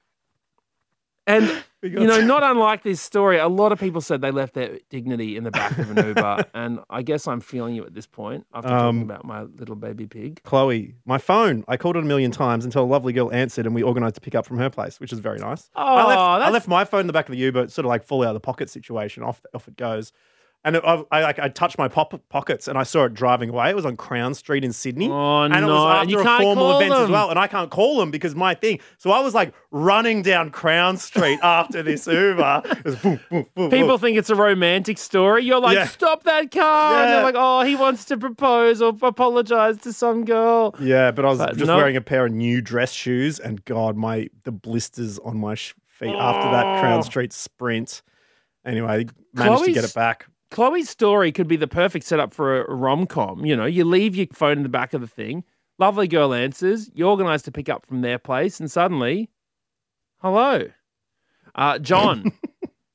and 1.27 1.63
You 1.83 2.05
know, 2.05 2.21
not 2.21 2.43
unlike 2.43 2.83
this 2.83 3.01
story, 3.01 3.37
a 3.39 3.47
lot 3.47 3.71
of 3.71 3.79
people 3.79 4.01
said 4.01 4.21
they 4.21 4.29
left 4.31 4.53
their 4.53 4.77
dignity 4.89 5.35
in 5.35 5.43
the 5.43 5.51
back 5.51 5.77
of 5.77 5.97
an 5.97 6.05
Uber, 6.07 6.45
and 6.53 6.79
I 6.89 7.01
guess 7.01 7.27
I'm 7.27 7.39
feeling 7.41 7.73
you 7.73 7.83
at 7.85 7.93
this 7.95 8.05
point 8.05 8.45
after 8.53 8.69
Um, 8.69 8.77
talking 8.97 9.01
about 9.01 9.25
my 9.25 9.41
little 9.43 9.75
baby 9.75 10.05
pig. 10.05 10.41
Chloe, 10.43 10.93
my 11.05 11.17
phone. 11.17 11.63
I 11.67 11.77
called 11.77 11.95
it 11.97 12.03
a 12.03 12.05
million 12.05 12.29
times 12.31 12.65
until 12.65 12.83
a 12.83 12.85
lovely 12.85 13.13
girl 13.13 13.31
answered, 13.33 13.65
and 13.65 13.73
we 13.73 13.83
organised 13.83 14.15
to 14.15 14.21
pick 14.21 14.35
up 14.35 14.45
from 14.45 14.57
her 14.59 14.69
place, 14.69 14.99
which 14.99 15.11
is 15.11 15.19
very 15.19 15.39
nice. 15.39 15.69
I, 15.75 16.05
left, 16.05 16.19
Oh, 16.19 16.21
I 16.21 16.49
left 16.51 16.67
my 16.67 16.85
phone 16.85 17.01
in 17.01 17.07
the 17.07 17.13
back 17.13 17.27
of 17.27 17.33
the 17.33 17.39
Uber, 17.39 17.67
sort 17.69 17.85
of 17.85 17.89
like 17.89 18.03
fall 18.03 18.23
out 18.23 18.29
of 18.29 18.33
the 18.35 18.39
pocket 18.41 18.69
situation. 18.69 19.23
Off, 19.23 19.41
off 19.55 19.67
it 19.67 19.75
goes. 19.77 20.13
And 20.63 20.75
it, 20.75 20.83
I, 20.85 21.03
I 21.11 21.21
like 21.23 21.39
I 21.39 21.47
touched 21.49 21.79
my 21.79 21.87
pop- 21.87 22.21
pockets 22.29 22.67
and 22.67 22.77
I 22.77 22.83
saw 22.83 23.05
it 23.05 23.15
driving 23.15 23.49
away. 23.49 23.71
It 23.71 23.75
was 23.75 23.83
on 23.85 23.97
Crown 23.97 24.35
Street 24.35 24.63
in 24.63 24.71
Sydney. 24.71 25.09
Oh, 25.09 25.41
and 25.41 25.51
it 25.55 25.63
was 25.65 25.95
after 25.95 26.09
you 26.11 26.19
a 26.19 26.23
formal 26.39 26.77
event 26.79 26.93
as 26.93 27.09
well. 27.09 27.31
And 27.31 27.39
I 27.39 27.47
can't 27.47 27.71
call 27.71 27.97
them 27.97 28.11
because 28.11 28.35
my 28.35 28.53
thing. 28.53 28.79
So 28.99 29.09
I 29.09 29.21
was 29.21 29.33
like 29.33 29.55
running 29.71 30.21
down 30.21 30.51
Crown 30.51 30.97
Street 30.97 31.39
after 31.43 31.81
this 31.81 32.05
Uber. 32.05 32.61
Was 32.85 32.95
boom, 32.97 33.19
boom, 33.31 33.45
boom, 33.55 33.69
People 33.71 33.97
think 33.97 34.19
it's 34.19 34.29
a 34.29 34.35
romantic 34.35 34.99
story. 34.99 35.43
You're 35.45 35.59
like, 35.59 35.77
Yeah. 35.77 35.87
stop 35.87 36.25
that 36.25 36.51
car. 36.51 36.93
And 36.93 37.09
Yeah. 37.09 37.15
they're 37.15 37.23
like, 37.23 37.35
oh, 37.35 37.61
he 37.61 37.75
wants 37.75 38.05
to 38.05 38.17
propose 38.17 38.83
or 38.83 38.95
apologize 39.01 39.77
to 39.79 39.91
some 39.91 40.25
girl. 40.25 40.75
Yeah, 40.79 41.09
but 41.09 41.25
I 41.25 41.29
was 41.29 41.39
But 41.39 41.53
just 41.57 41.65
no. 41.65 41.77
wearing 41.77 41.95
a 41.95 42.01
pair 42.01 42.27
of 42.27 42.33
new 42.33 42.61
dress 42.61 42.91
shoes, 42.91 43.39
and 43.39 43.65
God, 43.65 43.97
my 43.97 44.29
the 44.43 44.51
blisters 44.51 45.17
on 45.17 45.37
my 45.39 45.55
feet 45.55 46.13
after 46.15 46.51
that 46.51 46.79
Crown 46.81 46.99
Oh. 46.99 47.01
Street 47.01 47.33
sprint. 47.33 48.03
Anyway, 48.63 49.07
managed 49.33 49.63
to 49.65 49.71
get 49.71 49.83
it 49.85 49.93
back. 49.95 50.27
Chloe's 50.51 50.89
story 50.89 51.31
could 51.31 51.47
be 51.47 51.55
the 51.55 51.67
perfect 51.67 52.05
setup 52.05 52.33
for 52.33 52.63
a 52.63 52.75
rom 52.75 53.07
com. 53.07 53.45
You 53.45 53.55
know, 53.55 53.65
you 53.65 53.85
leave 53.85 54.15
your 54.15 54.27
phone 54.33 54.57
in 54.57 54.63
the 54.63 54.69
back 54.69 54.93
of 54.93 55.01
the 55.01 55.07
thing. 55.07 55.43
Lovely 55.79 56.07
girl 56.07 56.33
answers. 56.33 56.91
You 56.93 57.07
organise 57.07 57.41
to 57.43 57.51
pick 57.51 57.69
up 57.69 57.85
from 57.87 58.01
their 58.01 58.19
place, 58.19 58.59
and 58.59 58.69
suddenly, 58.69 59.29
hello, 60.19 60.67
uh, 61.55 61.79
John. 61.79 62.31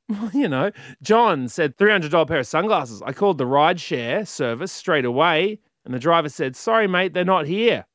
you 0.32 0.48
know, 0.48 0.70
John 1.02 1.48
said 1.48 1.76
three 1.76 1.90
hundred 1.90 2.12
dollar 2.12 2.26
pair 2.26 2.38
of 2.38 2.46
sunglasses. 2.46 3.02
I 3.02 3.12
called 3.12 3.38
the 3.38 3.46
ride 3.46 3.80
share 3.80 4.25
service 4.25 4.72
straight 4.72 5.04
away, 5.04 5.58
and 5.84 5.92
the 5.92 5.98
driver 5.98 6.28
said, 6.28 6.54
"Sorry, 6.56 6.86
mate, 6.86 7.12
they're 7.12 7.25
not 7.25 7.46
here." 7.46 7.86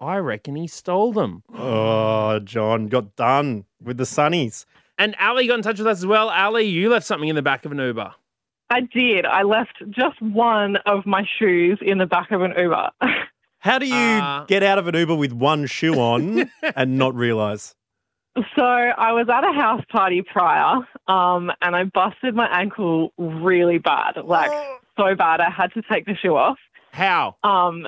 I 0.00 0.16
reckon 0.16 0.56
he 0.56 0.66
stole 0.66 1.12
them. 1.12 1.42
Oh, 1.54 2.38
John 2.38 2.86
got 2.86 3.14
done 3.14 3.66
with 3.82 3.98
the 3.98 4.04
sunnies. 4.04 4.64
And 4.96 5.14
Ali 5.20 5.46
got 5.46 5.56
in 5.56 5.62
touch 5.62 5.78
with 5.78 5.86
us 5.86 5.98
as 5.98 6.06
well. 6.06 6.30
Ali, 6.30 6.64
you 6.64 6.88
left 6.88 7.04
something 7.04 7.28
in 7.28 7.36
the 7.36 7.42
back 7.42 7.66
of 7.66 7.72
an 7.72 7.78
Uber. 7.78 8.14
I 8.72 8.80
did. 8.80 9.26
I 9.26 9.42
left 9.42 9.76
just 9.90 10.20
one 10.22 10.76
of 10.86 11.04
my 11.06 11.26
shoes 11.38 11.78
in 11.82 11.98
the 11.98 12.06
back 12.06 12.30
of 12.30 12.42
an 12.42 12.52
Uber. 12.56 12.90
How 13.58 13.78
do 13.78 13.86
you 13.86 13.94
Uh, 13.94 14.44
get 14.46 14.62
out 14.62 14.78
of 14.78 14.88
an 14.88 14.94
Uber 14.96 15.14
with 15.14 15.32
one 15.32 15.66
shoe 15.66 15.94
on 15.94 16.50
and 16.76 16.98
not 16.98 17.14
realize? 17.14 17.74
so 18.56 18.64
I 18.64 19.12
was 19.12 19.28
at 19.28 19.44
a 19.44 19.52
house 19.52 19.84
party 19.90 20.22
prior, 20.22 20.76
um, 21.06 21.52
and 21.60 21.76
I 21.76 21.84
busted 21.84 22.34
my 22.34 22.46
ankle 22.48 23.12
really 23.18 23.76
bad, 23.78 24.16
like 24.24 24.50
so 24.96 25.14
bad 25.14 25.40
I 25.42 25.50
had 25.50 25.72
to 25.74 25.82
take 25.82 26.06
the 26.06 26.16
shoe 26.16 26.34
off. 26.36 26.58
How? 26.92 27.36
Um, 27.44 27.86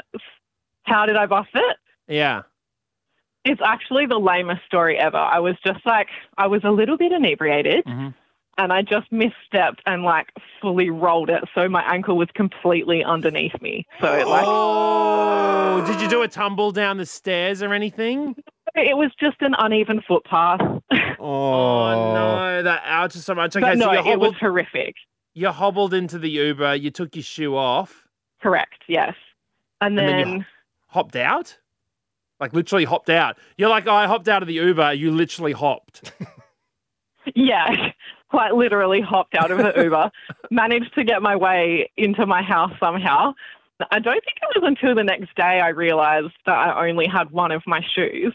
how 0.82 1.06
did 1.06 1.16
I 1.16 1.24
bust 1.26 1.48
it? 1.54 1.76
Yeah. 2.08 2.42
It's 3.46 3.60
actually 3.64 4.06
the 4.06 4.18
lamest 4.18 4.64
story 4.66 4.98
ever. 4.98 5.16
I 5.18 5.38
was 5.38 5.56
just 5.66 5.84
like, 5.86 6.08
I 6.38 6.46
was 6.46 6.62
a 6.64 6.70
little 6.70 6.96
bit 6.98 7.12
inebriated. 7.12 7.84
Mhm. 7.86 8.14
And 8.58 8.72
I 8.72 8.82
just 8.82 9.10
misstepped 9.10 9.78
and 9.86 10.02
like 10.04 10.28
fully 10.60 10.88
rolled 10.90 11.28
it, 11.30 11.42
so 11.54 11.68
my 11.68 11.82
ankle 11.82 12.16
was 12.16 12.28
completely 12.34 13.02
underneath 13.02 13.60
me. 13.60 13.86
So 14.00 14.12
it 14.14 14.26
like 14.28 14.44
Oh, 14.46 15.84
did 15.86 16.00
you 16.00 16.08
do 16.08 16.22
a 16.22 16.28
tumble 16.28 16.70
down 16.70 16.96
the 16.98 17.06
stairs 17.06 17.62
or 17.62 17.72
anything? 17.74 18.36
it 18.74 18.96
was 18.96 19.10
just 19.18 19.36
an 19.40 19.54
uneven 19.58 20.02
footpath. 20.06 20.60
Oh, 21.26 22.12
no, 22.14 22.58
oh. 22.58 22.62
that 22.64 22.82
ouches 22.84 23.24
so 23.24 23.34
much. 23.34 23.56
Okay, 23.56 23.64
but 23.64 23.78
no, 23.78 23.86
so 23.86 23.92
you 23.92 23.98
it 23.98 24.04
was 24.04 24.32
hobbled, 24.32 24.36
horrific. 24.36 24.94
you 25.32 25.48
hobbled 25.50 25.94
into 25.94 26.18
the 26.18 26.28
Uber, 26.28 26.74
you 26.74 26.90
took 26.90 27.16
your 27.16 27.22
shoe 27.22 27.56
off, 27.56 28.06
Correct. 28.42 28.82
Yes. 28.88 29.14
And 29.80 29.98
And 29.98 30.08
then, 30.08 30.16
then 30.18 30.28
you- 30.40 30.44
hopped 30.88 31.16
out? 31.16 31.56
Like 32.40 32.52
literally 32.52 32.84
hopped 32.84 33.08
out. 33.08 33.38
You're 33.56 33.70
like, 33.70 33.86
oh, 33.86 33.94
I 33.94 34.06
hopped 34.06 34.28
out 34.28 34.42
of 34.42 34.48
the 34.48 34.54
Uber. 34.54 34.92
You 34.92 35.12
literally 35.12 35.52
hopped. 35.52 36.12
yeah, 37.34 37.90
quite 38.30 38.54
literally 38.54 39.00
hopped 39.00 39.34
out 39.34 39.50
of 39.50 39.58
the 39.58 39.72
Uber, 39.82 40.10
managed 40.50 40.94
to 40.94 41.04
get 41.04 41.22
my 41.22 41.36
way 41.36 41.90
into 41.96 42.26
my 42.26 42.42
house 42.42 42.72
somehow. 42.80 43.34
I 43.90 43.98
don't 43.98 44.24
think 44.24 44.36
it 44.40 44.60
was 44.60 44.64
until 44.66 44.94
the 44.94 45.04
next 45.04 45.34
day 45.34 45.60
I 45.60 45.68
realized 45.68 46.32
that 46.46 46.56
I 46.56 46.88
only 46.88 47.06
had 47.06 47.30
one 47.30 47.50
of 47.50 47.62
my 47.66 47.80
shoes. 47.94 48.34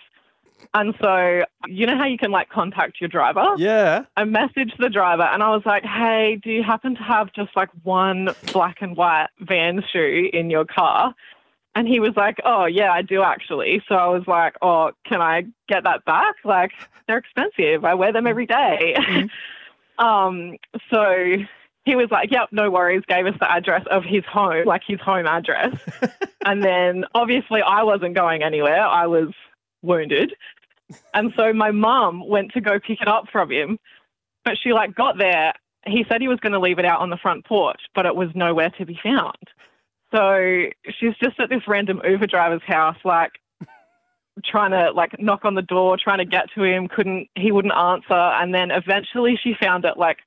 And 0.74 0.94
so, 1.02 1.44
you 1.68 1.88
know 1.88 1.98
how 1.98 2.06
you 2.06 2.18
can 2.18 2.32
like 2.32 2.50
contact 2.50 3.00
your 3.00 3.08
driver? 3.08 3.56
Yeah. 3.58 4.04
I 4.18 4.24
messaged 4.24 4.78
the 4.78 4.90
driver 4.90 5.24
and 5.24 5.42
I 5.42 5.50
was 5.50 5.64
like, 5.66 5.84
hey, 5.84 6.40
do 6.44 6.52
you 6.52 6.64
happen 6.64 6.96
to 6.96 7.02
have 7.02 7.34
just 7.34 7.56
like 7.56 7.70
one 7.84 8.30
black 8.52 8.82
and 8.82 8.96
white 8.96 9.30
van 9.40 9.82
shoe 9.92 10.30
in 10.34 10.50
your 10.50 10.66
car? 10.66 11.16
And 11.76 11.88
he 11.88 12.00
was 12.00 12.14
like, 12.16 12.40
oh, 12.44 12.66
yeah, 12.66 12.92
I 12.92 13.02
do 13.02 13.24
actually. 13.24 13.82
So 13.88 13.96
I 13.96 14.08
was 14.08 14.24
like, 14.28 14.56
oh, 14.62 14.92
can 15.06 15.22
I 15.22 15.46
get 15.68 15.84
that 15.86 16.04
back? 16.04 16.36
Like, 16.44 16.72
they're 17.08 17.18
expensive. 17.18 17.86
I 17.86 17.94
wear 17.94 18.12
them 18.12 18.28
every 18.28 18.46
day. 18.46 18.96
Mm-hmm. 18.98 19.28
um, 20.00 20.56
so 20.90 21.36
he 21.86 21.96
was 21.96 22.10
like, 22.12 22.32
yep, 22.32 22.50
no 22.52 22.72
worries, 22.72 23.04
gave 23.08 23.26
us 23.26 23.36
the 23.40 23.52
address 23.52 23.84
of 23.92 24.04
his 24.04 24.24
home, 24.26 24.66
like 24.66 24.82
his 24.88 25.00
home 25.00 25.28
address. 25.28 25.76
and 26.46 26.64
then 26.64 27.06
obviously 27.14 27.62
I 27.62 27.84
wasn't 27.84 28.16
going 28.16 28.44
anywhere. 28.44 28.82
I 28.82 29.08
was 29.08 29.30
wounded. 29.82 30.34
And 31.14 31.34
so 31.36 31.54
my 31.54 31.72
mum 31.72 32.28
went 32.28 32.54
to 32.54 32.62
go 32.62 32.80
pick 32.80 33.02
it 33.02 33.08
up 33.08 33.26
from 33.32 33.52
him, 33.52 33.78
but 34.44 34.58
she 34.62 34.74
like 34.74 34.96
got 34.96 35.18
there. 35.18 35.54
He 35.86 36.06
said 36.10 36.22
he 36.22 36.28
was 36.28 36.40
going 36.40 36.54
to 36.54 36.60
leave 36.60 36.80
it 36.80 36.86
out 36.86 37.00
on 37.00 37.10
the 37.10 37.18
front 37.18 37.46
porch, 37.46 37.82
but 37.96 38.06
it 38.06 38.16
was 38.16 38.30
nowhere 38.36 38.70
to 38.72 38.86
be 38.86 39.00
found. 39.02 39.38
So 40.14 40.66
she's 41.00 41.16
just 41.22 41.40
at 41.40 41.50
this 41.50 41.68
random 41.68 42.02
Uber 42.08 42.28
driver's 42.28 42.64
house, 42.66 42.98
like 43.06 43.32
trying 44.44 44.72
to 44.72 44.92
like 44.92 45.20
knock 45.20 45.46
on 45.46 45.56
the 45.56 45.62
door, 45.62 45.98
trying 46.02 46.20
to 46.20 46.26
get 46.26 46.46
to 46.56 46.64
him. 46.64 46.88
Couldn't 46.88 47.30
he 47.36 47.52
wouldn't 47.52 47.74
answer, 47.74 48.14
and 48.14 48.54
then 48.54 48.72
eventually 48.72 49.40
she 49.42 49.54
found 49.60 49.86
it 49.86 49.98
like 49.98 50.18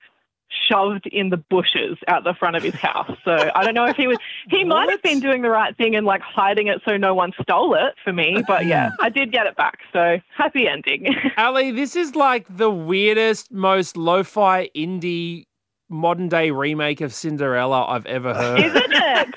shoved 0.69 1.07
in 1.07 1.31
the 1.31 1.37
bushes 1.37 1.97
out 2.09 2.25
the 2.25 2.35
front 2.35 2.57
of 2.57 2.63
his 2.63 2.75
house. 2.75 3.11
So 3.25 3.51
I 3.55 3.65
don't 3.65 3.75
know 3.75 3.87
if 3.87 3.97
he 3.97 4.07
was 4.07 4.19
he 4.49 4.65
might 4.67 4.91
have 4.91 5.03
been 5.03 5.21
doing 5.21 5.43
the 5.43 5.51
right 5.51 5.77
thing 5.77 5.97
and 5.97 6.07
like 6.07 6.21
hiding 6.21 6.67
it 6.67 6.81
so 6.85 6.97
no 6.97 7.15
one 7.15 7.33
stole 7.41 7.75
it 7.75 7.95
for 8.05 8.13
me. 8.13 8.43
But 8.47 8.63
mm. 8.63 8.69
yeah, 8.69 8.91
I 9.01 9.09
did 9.09 9.33
get 9.33 9.47
it 9.47 9.57
back. 9.57 9.79
So 9.93 10.19
happy 10.37 10.69
ending. 10.69 11.15
Ali, 11.37 11.71
this 11.71 11.97
is 11.97 12.15
like 12.15 12.47
the 12.49 12.71
weirdest, 12.71 13.53
most 13.53 13.97
lo-fi 13.97 14.69
indie 14.77 15.47
modern 15.89 16.29
day 16.29 16.51
remake 16.51 17.01
of 17.01 17.13
Cinderella 17.13 17.87
I've 17.87 18.07
ever 18.07 18.35
heard. 18.35 18.61
Isn't 18.65 18.93
it? 18.93 19.29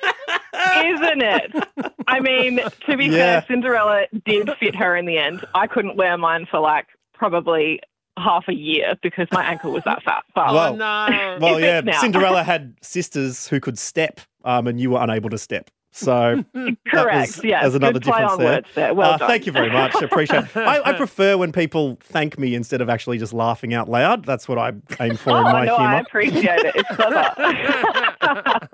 Isn't 0.86 1.22
it? 1.22 1.65
I 2.08 2.20
mean, 2.20 2.60
to 2.90 2.98
be 2.98 3.06
Yeah. 3.06 3.42
fair, 3.42 3.46
Cinderella 3.48 4.06
did 4.26 4.50
fit 4.60 4.76
her 4.76 4.96
in 4.96 5.06
the 5.06 5.18
end. 5.18 5.46
I 5.54 5.68
couldn't 5.68 5.96
wear 5.98 6.18
mine 6.18 6.48
for 6.50 6.60
like 6.60 6.88
probably 7.14 7.80
half 8.18 8.46
a 8.48 8.54
year 8.54 8.96
because 9.04 9.28
my 9.32 9.44
ankle 9.44 9.72
was 9.72 9.84
that 9.86 10.02
fat. 10.04 10.24
But 10.34 10.50
oh 10.50 10.54
Well- 10.54 10.76
no. 10.76 11.38
Well, 11.42 11.60
yeah. 11.60 11.82
Cinderella 12.00 12.44
had 12.44 12.76
sisters 12.82 13.48
who 13.48 13.60
could 13.60 13.78
step, 13.78 14.22
um, 14.44 14.68
and 14.68 14.80
you 14.80 14.92
were 14.92 15.02
unable 15.02 15.30
to 15.32 15.38
step. 15.38 15.70
So 15.92 16.44
correct. 16.88 17.38
was- 17.38 17.44
yes. 17.46 17.62
there's 17.64 17.76
another 17.76 18.00
Good 18.00 18.12
play 18.12 18.20
difference 18.22 18.38
there. 18.38 18.62
there. 18.88 18.94
Well 18.94 19.12
uh, 19.14 19.18
done. 19.18 19.30
thank 19.30 19.46
you 19.46 19.54
very 19.54 19.70
much. 19.72 19.96
Appreciate 20.02 20.44
it. 20.44 20.58
I, 20.58 20.82
I 20.90 20.94
prefer 20.94 21.38
when 21.38 21.54
people 21.54 21.98
thank 22.04 22.38
me 22.38 22.54
instead 22.54 22.82
of 22.82 22.90
actually 22.90 23.18
just 23.18 23.32
laughing 23.32 23.74
out 23.74 23.88
loud. 23.90 24.26
That's 24.26 24.46
what 24.48 24.58
I 24.58 24.74
aim 25.00 25.16
for 25.16 25.32
Oh, 25.32 25.38
in 25.38 25.44
my 25.44 25.66
humor. 25.66 25.68
no, 25.68 25.76
I 25.78 26.00
appreciate 26.02 26.60
it. 26.66 26.76
It's 26.76 26.96
clever. 26.96 28.70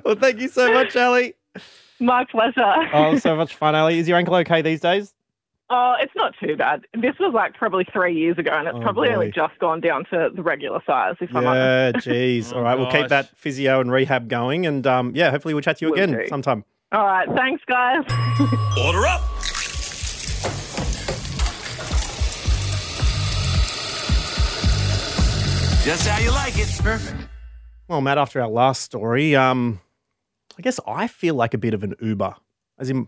well, 0.04 0.16
thank 0.16 0.40
you 0.40 0.48
so 0.48 0.72
much, 0.72 0.96
Ali. 0.96 1.34
My 2.00 2.24
pleasure. 2.30 2.74
Oh, 2.92 3.16
so 3.18 3.36
much 3.36 3.54
fun, 3.54 3.74
Ali. 3.74 3.98
Is 3.98 4.08
your 4.08 4.16
ankle 4.18 4.34
okay 4.36 4.62
these 4.62 4.80
days? 4.80 5.14
Oh, 5.70 5.94
it's 6.00 6.12
not 6.16 6.32
too 6.42 6.56
bad. 6.56 6.86
This 6.94 7.14
was 7.20 7.34
like 7.34 7.52
probably 7.54 7.84
three 7.92 8.14
years 8.16 8.38
ago, 8.38 8.50
and 8.52 8.66
it's 8.68 8.76
Oh, 8.78 8.80
probably 8.80 9.10
only 9.10 9.30
just 9.30 9.58
gone 9.58 9.80
down 9.82 10.04
to 10.10 10.30
the 10.34 10.42
regular 10.42 10.80
size. 10.86 11.16
If 11.20 11.28
I'm 11.36 11.46
honest. 11.46 12.06
Yeah, 12.06 12.12
geez. 12.12 12.52
Oh, 12.52 12.56
All 12.58 12.62
right, 12.62 12.78
we'll 12.78 12.90
keep 12.90 13.08
that 13.08 13.36
physio 13.36 13.80
and 13.80 13.92
rehab 13.92 14.28
going, 14.28 14.64
and 14.64 14.86
um, 14.86 15.12
yeah, 15.14 15.30
hopefully 15.30 15.52
we'll 15.52 15.60
chat 15.62 15.78
to 15.78 15.84
you 15.84 15.90
Will 15.92 15.98
again 16.02 16.12
do. 16.20 16.28
sometime. 16.28 16.64
All 16.92 17.04
right. 17.04 17.28
Thanks, 17.36 17.62
guys. 17.66 18.02
Order 18.82 19.06
up. 19.06 19.20
Just 25.84 26.06
how 26.06 26.18
you 26.22 26.30
like 26.30 26.58
it. 26.58 26.68
Perfect. 26.82 27.16
Well, 27.88 28.02
Matt, 28.02 28.18
after 28.18 28.42
our 28.42 28.48
last 28.48 28.82
story, 28.82 29.34
um, 29.34 29.80
I 30.58 30.62
guess 30.62 30.80
I 30.86 31.06
feel 31.06 31.36
like 31.36 31.54
a 31.54 31.58
bit 31.58 31.72
of 31.72 31.84
an 31.84 31.94
Uber, 32.00 32.34
as 32.78 32.90
in 32.90 33.06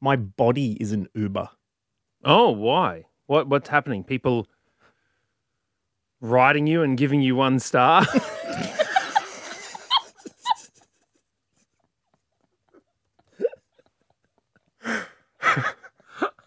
my 0.00 0.16
body 0.16 0.78
is 0.80 0.92
an 0.92 1.08
Uber. 1.14 1.50
Oh, 2.24 2.50
why? 2.50 3.04
What 3.26 3.48
what's 3.48 3.68
happening? 3.68 4.02
People 4.02 4.46
riding 6.22 6.66
you 6.66 6.82
and 6.82 6.96
giving 6.96 7.20
you 7.20 7.36
one 7.36 7.58
star? 7.60 8.06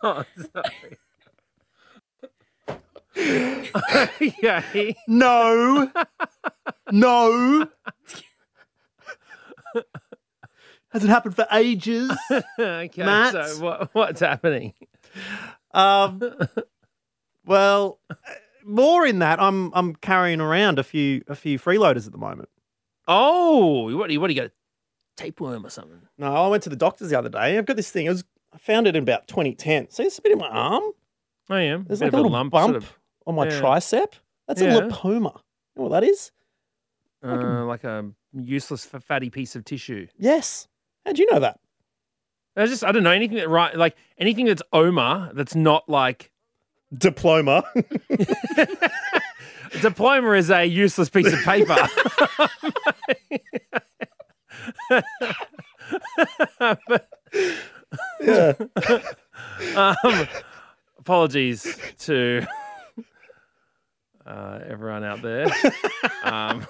oh, 0.01 0.23
sorry. 0.51 0.97
okay. 4.43 4.95
No. 5.07 5.91
no. 6.91 7.67
Hasn't 10.89 11.11
happened 11.11 11.35
for 11.35 11.45
ages. 11.51 12.11
okay. 12.59 13.03
Matt? 13.03 13.33
So 13.33 13.63
what, 13.63 13.89
what's 13.93 14.19
happening? 14.21 14.73
Um, 15.71 16.21
well, 17.45 17.99
more 18.63 19.05
in 19.05 19.19
that 19.19 19.39
I'm 19.41 19.71
I'm 19.73 19.95
carrying 19.95 20.41
around 20.41 20.79
a 20.79 20.83
few 20.83 21.23
a 21.27 21.35
few 21.35 21.59
freeloaders 21.59 22.05
at 22.05 22.11
the 22.11 22.17
moment. 22.17 22.49
Oh, 23.07 23.95
what 23.95 24.07
do 24.07 24.13
you 24.13 24.19
what 24.21 24.27
do 24.27 24.33
you 24.33 24.41
got? 24.41 24.47
A 24.49 24.51
tapeworm 25.17 25.65
or 25.65 25.69
something? 25.69 26.01
No, 26.17 26.33
I 26.33 26.47
went 26.47 26.63
to 26.63 26.69
the 26.69 26.75
doctor's 26.75 27.09
the 27.09 27.17
other 27.19 27.29
day. 27.29 27.57
I've 27.57 27.65
got 27.65 27.75
this 27.75 27.91
thing. 27.91 28.05
It 28.05 28.09
was 28.09 28.23
I 28.53 28.57
found 28.57 28.87
it 28.87 28.95
in 28.95 29.03
about 29.03 29.27
2010. 29.27 29.89
See, 29.91 30.03
it's 30.03 30.17
a 30.17 30.21
bit 30.21 30.31
in 30.31 30.39
my 30.39 30.47
arm. 30.47 30.83
I 31.49 31.61
am. 31.61 31.85
There's 31.87 32.01
like 32.01 32.07
of 32.09 32.13
a 32.13 32.17
little 32.17 32.31
lump, 32.31 32.51
bump 32.51 32.73
sort 32.73 32.83
of, 32.83 32.97
on 33.27 33.35
my 33.35 33.45
yeah. 33.45 33.59
tricep. 33.59 34.13
That's 34.47 34.61
Yeah. 34.61 34.77
a 34.77 34.81
lipoma. 34.81 35.33
You 35.75 35.83
know 35.83 35.83
what 35.83 35.89
that 35.91 36.03
is? 36.03 36.31
uh, 37.23 37.65
like 37.65 37.83
a 37.83 38.09
useless 38.33 38.85
fatty 38.85 39.29
piece 39.29 39.55
of 39.55 39.65
tissue. 39.65 40.07
Yes. 40.17 40.68
How'd 41.05 41.19
you 41.19 41.31
know 41.31 41.39
that? 41.39 41.59
I 42.55 42.65
just 42.65 42.83
I 42.83 42.91
don't 42.91 43.03
know 43.03 43.11
anything 43.11 43.37
that 43.37 43.49
right 43.49 43.75
like 43.75 43.95
anything 44.17 44.45
that's 44.45 44.63
oma 44.73 45.31
that's 45.33 45.55
not 45.55 45.87
like 45.87 46.31
Diploma. 46.97 47.63
diploma 49.81 50.31
is 50.31 50.49
a 50.49 50.65
useless 50.65 51.09
piece 51.09 51.31
of 51.31 51.39
paper. 51.43 51.75
yeah. 58.21 58.53
um, 59.75 60.27
apologies 60.97 61.77
to 61.99 62.43
uh, 64.29 64.59
everyone 64.67 65.03
out 65.03 65.21
there. 65.21 65.47
Um, 66.23 66.67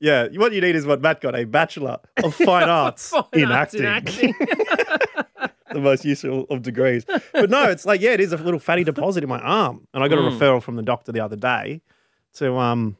Yeah. 0.00 0.26
What 0.34 0.52
you 0.52 0.60
need 0.60 0.74
is 0.74 0.84
what 0.84 1.00
Matt 1.00 1.20
got 1.20 1.34
a 1.38 1.44
Bachelor 1.44 1.98
of 2.24 2.34
Fine 2.46 2.68
Arts, 2.68 3.10
fine 3.10 3.24
in, 3.34 3.52
arts 3.52 3.74
acting. 3.78 4.34
the 5.72 5.80
most 5.80 6.04
useful 6.04 6.46
of 6.50 6.62
degrees. 6.62 7.04
But 7.32 7.50
no, 7.50 7.70
it's 7.70 7.86
like, 7.86 8.00
yeah, 8.00 8.10
it 8.10 8.20
is 8.20 8.32
a 8.32 8.36
little 8.36 8.58
fatty 8.60 8.84
deposit 8.84 9.22
in 9.22 9.28
my 9.28 9.38
arm. 9.38 9.86
And 9.94 10.02
I 10.02 10.08
got 10.08 10.18
a 10.18 10.22
Mm. 10.22 10.36
referral 10.38 10.62
from 10.62 10.76
the 10.76 10.82
doctor 10.82 11.12
the 11.12 11.20
other 11.20 11.36
day 11.36 11.82
to 12.34 12.56
um 12.56 12.96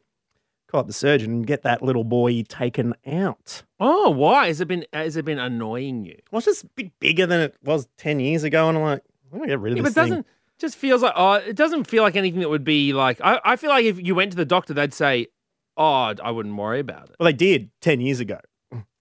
call 0.67 0.79
up 0.81 0.87
the 0.87 0.93
surgeon 0.93 1.31
and 1.31 1.47
get 1.47 1.63
that 1.63 1.81
little 1.81 2.03
boy 2.05 2.43
taken 2.43 2.93
out. 3.05 3.63
oh, 3.79 4.09
why 4.09 4.47
has 4.47 4.61
it 4.61 4.67
been 4.67 4.85
has 4.93 5.17
it 5.17 5.25
been 5.25 5.39
annoying 5.39 6.05
you? 6.05 6.17
Well, 6.31 6.37
it's 6.39 6.45
just 6.45 6.63
a 6.63 6.67
bit 6.67 6.97
bigger 6.99 7.25
than 7.25 7.41
it 7.41 7.55
was 7.63 7.87
10 7.97 8.19
years 8.21 8.43
ago. 8.43 8.69
And 8.69 8.77
I'm 8.77 8.83
like, 8.83 9.03
I'm 9.31 9.39
going 9.39 9.49
to 9.49 9.53
get 9.53 9.59
rid 9.59 9.73
of 9.73 9.77
Yeah, 9.77 9.83
this 9.83 9.91
it 9.91 9.95
thing. 9.95 10.03
doesn't 10.03 10.25
just 10.61 10.77
feels 10.77 11.01
like 11.01 11.13
oh, 11.15 11.33
it 11.33 11.55
doesn't 11.55 11.85
feel 11.85 12.03
like 12.03 12.15
anything 12.15 12.39
that 12.39 12.49
would 12.49 12.63
be 12.63 12.93
like. 12.93 13.19
I, 13.21 13.39
I 13.43 13.55
feel 13.57 13.69
like 13.69 13.83
if 13.85 13.99
you 13.99 14.15
went 14.15 14.31
to 14.31 14.37
the 14.37 14.45
doctor, 14.45 14.73
they'd 14.73 14.93
say, 14.93 15.27
"Oh, 15.75 16.13
I 16.23 16.31
wouldn't 16.31 16.55
worry 16.55 16.79
about 16.79 17.09
it." 17.09 17.15
Well, 17.19 17.25
they 17.25 17.33
did 17.33 17.69
10 17.81 17.99
years 17.99 18.19
ago. 18.19 18.39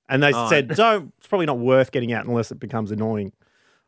And 0.09 0.21
they 0.21 0.33
Oh. 0.35 0.49
said, 0.49 0.67
don't, 0.75 1.13
it's 1.19 1.29
probably 1.29 1.47
not 1.47 1.59
worth 1.61 1.93
getting 1.93 2.13
out 2.13 2.27
unless 2.27 2.51
it 2.51 2.59
becomes 2.59 2.91
annoying. 2.91 3.33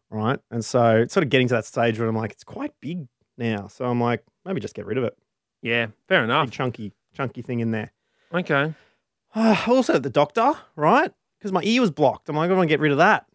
Right. 0.09 0.39
And 0.53 0.65
so 0.65 0.99
it's 0.99 1.13
sort 1.13 1.25
of 1.25 1.31
getting 1.31 1.49
to 1.49 1.55
that 1.55 1.65
stage 1.65 1.99
where 1.99 2.07
I'm 2.09 2.15
like, 2.15 2.31
it's 2.31 2.45
quite 2.45 2.73
big 2.81 3.09
now. 3.37 3.67
So 3.67 3.87
I'm 3.87 4.01
like, 4.01 4.23
maybe 4.45 4.61
just 4.61 4.75
get 4.77 4.87
rid 4.87 4.99
of 4.99 5.03
it. 5.05 5.19
Yeah, 5.63 5.89
fair 6.07 6.23
enough. 6.23 6.47
Big 6.47 6.53
chunky, 6.53 6.93
chunky 7.13 7.43
thing 7.43 7.59
in 7.59 7.73
there. 7.73 7.91
Okay. 8.33 8.73
also 9.35 9.99
the 9.99 10.11
doctor, 10.11 10.53
right? 10.77 11.11
Because 11.41 11.51
my 11.51 11.63
ear 11.65 11.81
was 11.81 11.91
blocked. 11.91 12.29
I'm 12.29 12.37
like, 12.37 12.49
I 12.51 12.55
want 12.55 12.69
to 12.69 12.73
get 12.73 12.79
rid 12.79 12.93
of 12.93 12.99
that. 12.99 13.27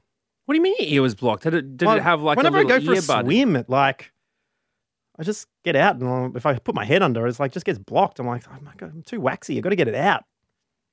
What 0.45 0.53
do 0.53 0.57
you 0.59 0.63
mean 0.63 0.75
your 0.79 0.87
ear 0.87 1.01
was 1.01 1.13
blocked? 1.13 1.43
Did 1.43 1.55
it, 1.55 1.75
did 1.75 1.87
Well, 1.87 1.97
it 1.97 2.03
have 2.03 2.21
like 2.21 2.37
whenever 2.37 2.59
a 2.59 2.61
little 2.63 2.73
I 2.73 2.79
go 2.79 2.85
for 2.85 2.93
a 2.93 3.21
swim, 3.23 3.65
like 3.67 4.13
I 5.19 5.23
just 5.23 5.47
get 5.63 5.75
out, 5.75 5.95
and 5.95 6.07
I'll- 6.07 6.31
if 6.35 6.45
I 6.45 6.57
put 6.59 6.75
my 6.75 6.85
head 6.85 7.01
under, 7.01 7.25
it's 7.27 7.39
like 7.39 7.51
just 7.51 7.65
gets 7.65 7.79
blocked. 7.79 8.19
I'm 8.19 8.27
like, 8.27 8.43
oh 8.49 8.57
my 8.61 8.73
god, 8.77 8.91
I'm 8.93 9.01
too 9.03 9.19
waxy. 9.19 9.57
I 9.57 9.61
got 9.61 9.69
to 9.69 9.75
get 9.75 9.87
it 9.87 9.95
out. 9.95 10.23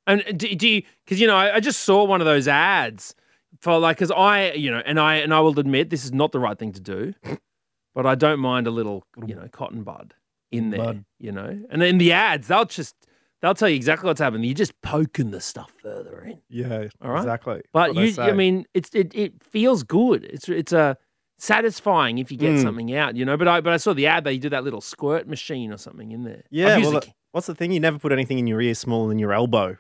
And 0.07 0.23
uh, 0.27 0.33
do, 0.33 0.55
do 0.55 0.69
you? 0.69 0.83
Because 1.05 1.21
you 1.21 1.27
know, 1.27 1.37
I, 1.37 1.57
I 1.57 1.61
just 1.61 1.81
saw 1.81 2.05
one 2.05 2.21
of 2.21 2.25
those 2.27 2.49
ads 2.49 3.15
for 3.61 3.79
like, 3.79 3.97
because 3.99 4.11
I, 4.11 4.53
you 4.53 4.71
know, 4.71 4.83
and 4.85 4.99
I 4.99 5.17
and 5.17 5.33
I 5.35 5.41
will 5.41 5.59
admit 5.59 5.91
this 5.91 6.05
is 6.05 6.13
not 6.13 6.33
the 6.33 6.41
right 6.41 6.59
thing 6.59 6.73
to 6.73 6.81
do, 6.81 7.15
but 7.95 8.07
I 8.07 8.15
don't 8.15 8.41
mind 8.41 8.67
a 8.67 8.71
little, 8.71 9.05
you 9.27 9.35
know, 9.35 9.49
cotton 9.53 9.83
bud 9.83 10.15
in 10.51 10.71
there, 10.71 10.81
Bud. 10.85 11.05
you 11.19 11.33
know. 11.33 11.61
And 11.71 11.83
in 11.83 11.99
the 11.99 12.13
ads, 12.13 12.49
they'll 12.49 12.65
just 12.65 12.95
they'll 13.43 13.55
tell 13.55 13.69
you 13.69 13.77
exactly 13.77 14.07
what's 14.07 14.21
happening. 14.21 14.45
You're 14.45 14.55
just 14.55 14.81
poking 14.83 15.31
the 15.31 15.41
stuff 15.41 15.73
further 15.83 16.21
in. 16.23 16.41
Yeah, 16.49 16.89
All 17.03 17.11
right. 17.13 17.19
exactly. 17.19 17.63
But 17.73 17.95
you, 17.95 18.15
I 18.23 18.33
mean, 18.33 18.67
it's 18.75 18.91
it, 18.95 19.15
it 19.15 19.43
feels 19.43 19.83
good. 19.83 20.25
It's 20.25 20.49
it's 20.49 20.73
a 20.73 20.97
satisfying 21.39 22.19
if 22.19 22.31
you 22.31 22.39
get 22.39 22.53
Mm. 22.55 22.63
something 22.63 22.95
out, 22.95 23.17
you 23.17 23.25
know. 23.25 23.37
But 23.37 23.49
I 23.49 23.61
but 23.61 23.73
I 23.73 23.77
saw 23.77 23.93
the 23.95 24.07
ad. 24.07 24.25
They 24.25 24.39
do 24.39 24.49
that 24.51 24.65
little 24.65 24.81
squirt 24.81 25.27
machine 25.29 25.73
or 25.73 25.77
something 25.79 26.13
in 26.13 26.25
there. 26.25 26.43
Yeah. 26.51 26.79
Well, 26.79 26.93
the- 26.93 27.13
what's 27.33 27.47
the 27.47 27.55
thing? 27.55 27.73
You 27.73 27.81
never 27.81 27.99
put 27.99 28.13
anything 28.13 28.39
in 28.39 28.47
your 28.47 28.61
ear 28.61 28.75
smaller 28.75 29.09
than 29.09 29.19
your 29.19 29.33
elbow, 29.33 29.77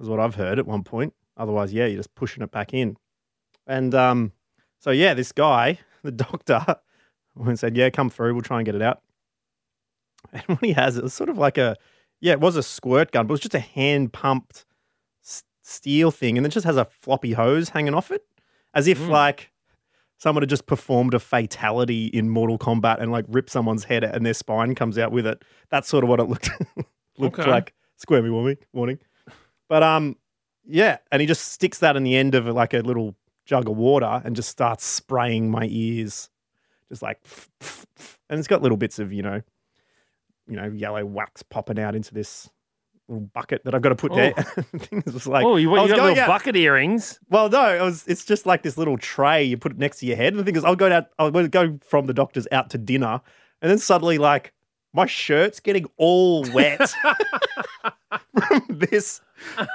is 0.00 0.08
what 0.08 0.20
I've 0.20 0.34
heard 0.36 0.58
at 0.58 0.66
one 0.66 0.84
point. 0.84 1.14
Otherwise, 1.36 1.72
yeah, 1.72 1.86
you're 1.86 1.98
just 1.98 2.14
pushing 2.14 2.42
it 2.42 2.50
back 2.50 2.74
in. 2.74 2.96
And 3.66 3.94
um, 3.94 4.32
so 4.80 4.90
yeah, 4.90 5.14
this 5.14 5.32
guy, 5.32 5.78
the 6.02 6.12
doctor, 6.12 6.64
and 7.36 7.58
said, 7.58 7.76
"Yeah, 7.76 7.90
come 7.90 8.10
through. 8.10 8.34
We'll 8.34 8.42
try 8.42 8.58
and 8.58 8.66
get 8.66 8.74
it 8.74 8.82
out." 8.82 9.02
And 10.32 10.42
what 10.46 10.64
he 10.64 10.72
has, 10.72 10.96
it 10.96 11.02
was 11.02 11.14
sort 11.14 11.30
of 11.30 11.38
like 11.38 11.56
a, 11.58 11.76
yeah, 12.20 12.32
it 12.32 12.40
was 12.40 12.56
a 12.56 12.62
squirt 12.62 13.12
gun, 13.12 13.26
but 13.26 13.32
it 13.32 13.34
was 13.36 13.40
just 13.40 13.54
a 13.54 13.60
hand 13.60 14.12
pumped 14.12 14.66
s- 15.24 15.44
steel 15.62 16.10
thing, 16.10 16.36
and 16.36 16.46
it 16.46 16.50
just 16.50 16.66
has 16.66 16.76
a 16.76 16.84
floppy 16.84 17.32
hose 17.32 17.70
hanging 17.70 17.94
off 17.94 18.10
it, 18.10 18.22
as 18.74 18.86
if 18.88 18.98
Mm. 18.98 19.08
like 19.10 19.52
someone 20.18 20.42
had 20.42 20.50
just 20.50 20.66
performed 20.66 21.14
a 21.14 21.18
fatality 21.18 22.06
in 22.06 22.28
Mortal 22.28 22.58
Kombat 22.58 23.00
and 23.00 23.10
like 23.10 23.24
ripped 23.28 23.50
someone's 23.50 23.84
head 23.84 24.04
and 24.04 24.26
their 24.26 24.34
spine 24.34 24.74
comes 24.74 24.98
out 24.98 25.12
with 25.12 25.26
it. 25.26 25.42
That's 25.70 25.88
sort 25.88 26.04
of 26.04 26.10
what 26.10 26.20
it 26.20 26.24
looked 26.24 26.50
looked 27.18 27.38
Okay. 27.38 27.50
like. 27.50 27.72
Square 27.96 28.22
me 28.22 28.30
warning, 28.30 28.58
warning. 28.72 28.98
But 29.68 29.82
um, 29.82 30.16
yeah, 30.66 30.98
and 31.10 31.20
he 31.20 31.26
just 31.26 31.52
sticks 31.52 31.78
that 31.78 31.96
in 31.96 32.04
the 32.04 32.16
end 32.16 32.34
of 32.34 32.46
like 32.46 32.74
a 32.74 32.78
little 32.80 33.16
jug 33.46 33.68
of 33.68 33.76
water 33.76 34.20
and 34.24 34.36
just 34.36 34.48
starts 34.50 34.84
spraying 34.84 35.50
my 35.50 35.66
ears, 35.70 36.28
just 36.88 37.02
like, 37.02 37.20
and 38.28 38.38
it's 38.38 38.46
got 38.48 38.62
little 38.62 38.76
bits 38.76 38.98
of 38.98 39.12
you 39.12 39.22
know, 39.22 39.40
you 40.48 40.56
know, 40.56 40.68
yellow 40.68 41.04
wax 41.04 41.42
popping 41.42 41.78
out 41.78 41.94
into 41.94 42.14
this 42.14 42.48
little 43.08 43.28
bucket 43.34 43.64
that 43.64 43.74
I've 43.74 43.82
got 43.82 43.90
to 43.90 43.94
put 43.96 44.14
there. 44.14 44.34
Oh. 44.36 44.42
Things 44.78 45.12
was 45.12 45.26
like, 45.26 45.44
oh, 45.44 45.56
you, 45.56 45.74
I 45.74 45.82
you 45.82 45.88
got 45.88 46.02
little 46.04 46.22
out- 46.22 46.28
bucket 46.28 46.56
earrings. 46.56 47.18
well, 47.30 47.48
no, 47.48 47.74
it 47.74 47.82
was. 47.82 48.06
It's 48.06 48.24
just 48.24 48.46
like 48.46 48.62
this 48.62 48.76
little 48.76 48.98
tray 48.98 49.42
you 49.44 49.56
put 49.56 49.72
it 49.72 49.78
next 49.78 49.98
to 50.00 50.06
your 50.06 50.16
head. 50.16 50.32
And 50.34 50.40
the 50.40 50.44
thing 50.44 50.56
is, 50.56 50.64
I'll 50.64 50.76
go 50.76 50.90
out. 50.92 51.06
I'll 51.18 51.30
go 51.30 51.78
from 51.84 52.06
the 52.06 52.14
doctor's 52.14 52.46
out 52.52 52.70
to 52.70 52.78
dinner, 52.78 53.20
and 53.62 53.70
then 53.70 53.78
suddenly, 53.78 54.18
like, 54.18 54.52
my 54.92 55.06
shirt's 55.06 55.60
getting 55.60 55.86
all 55.96 56.44
wet 56.52 56.90
from 58.48 58.62
this 58.68 59.20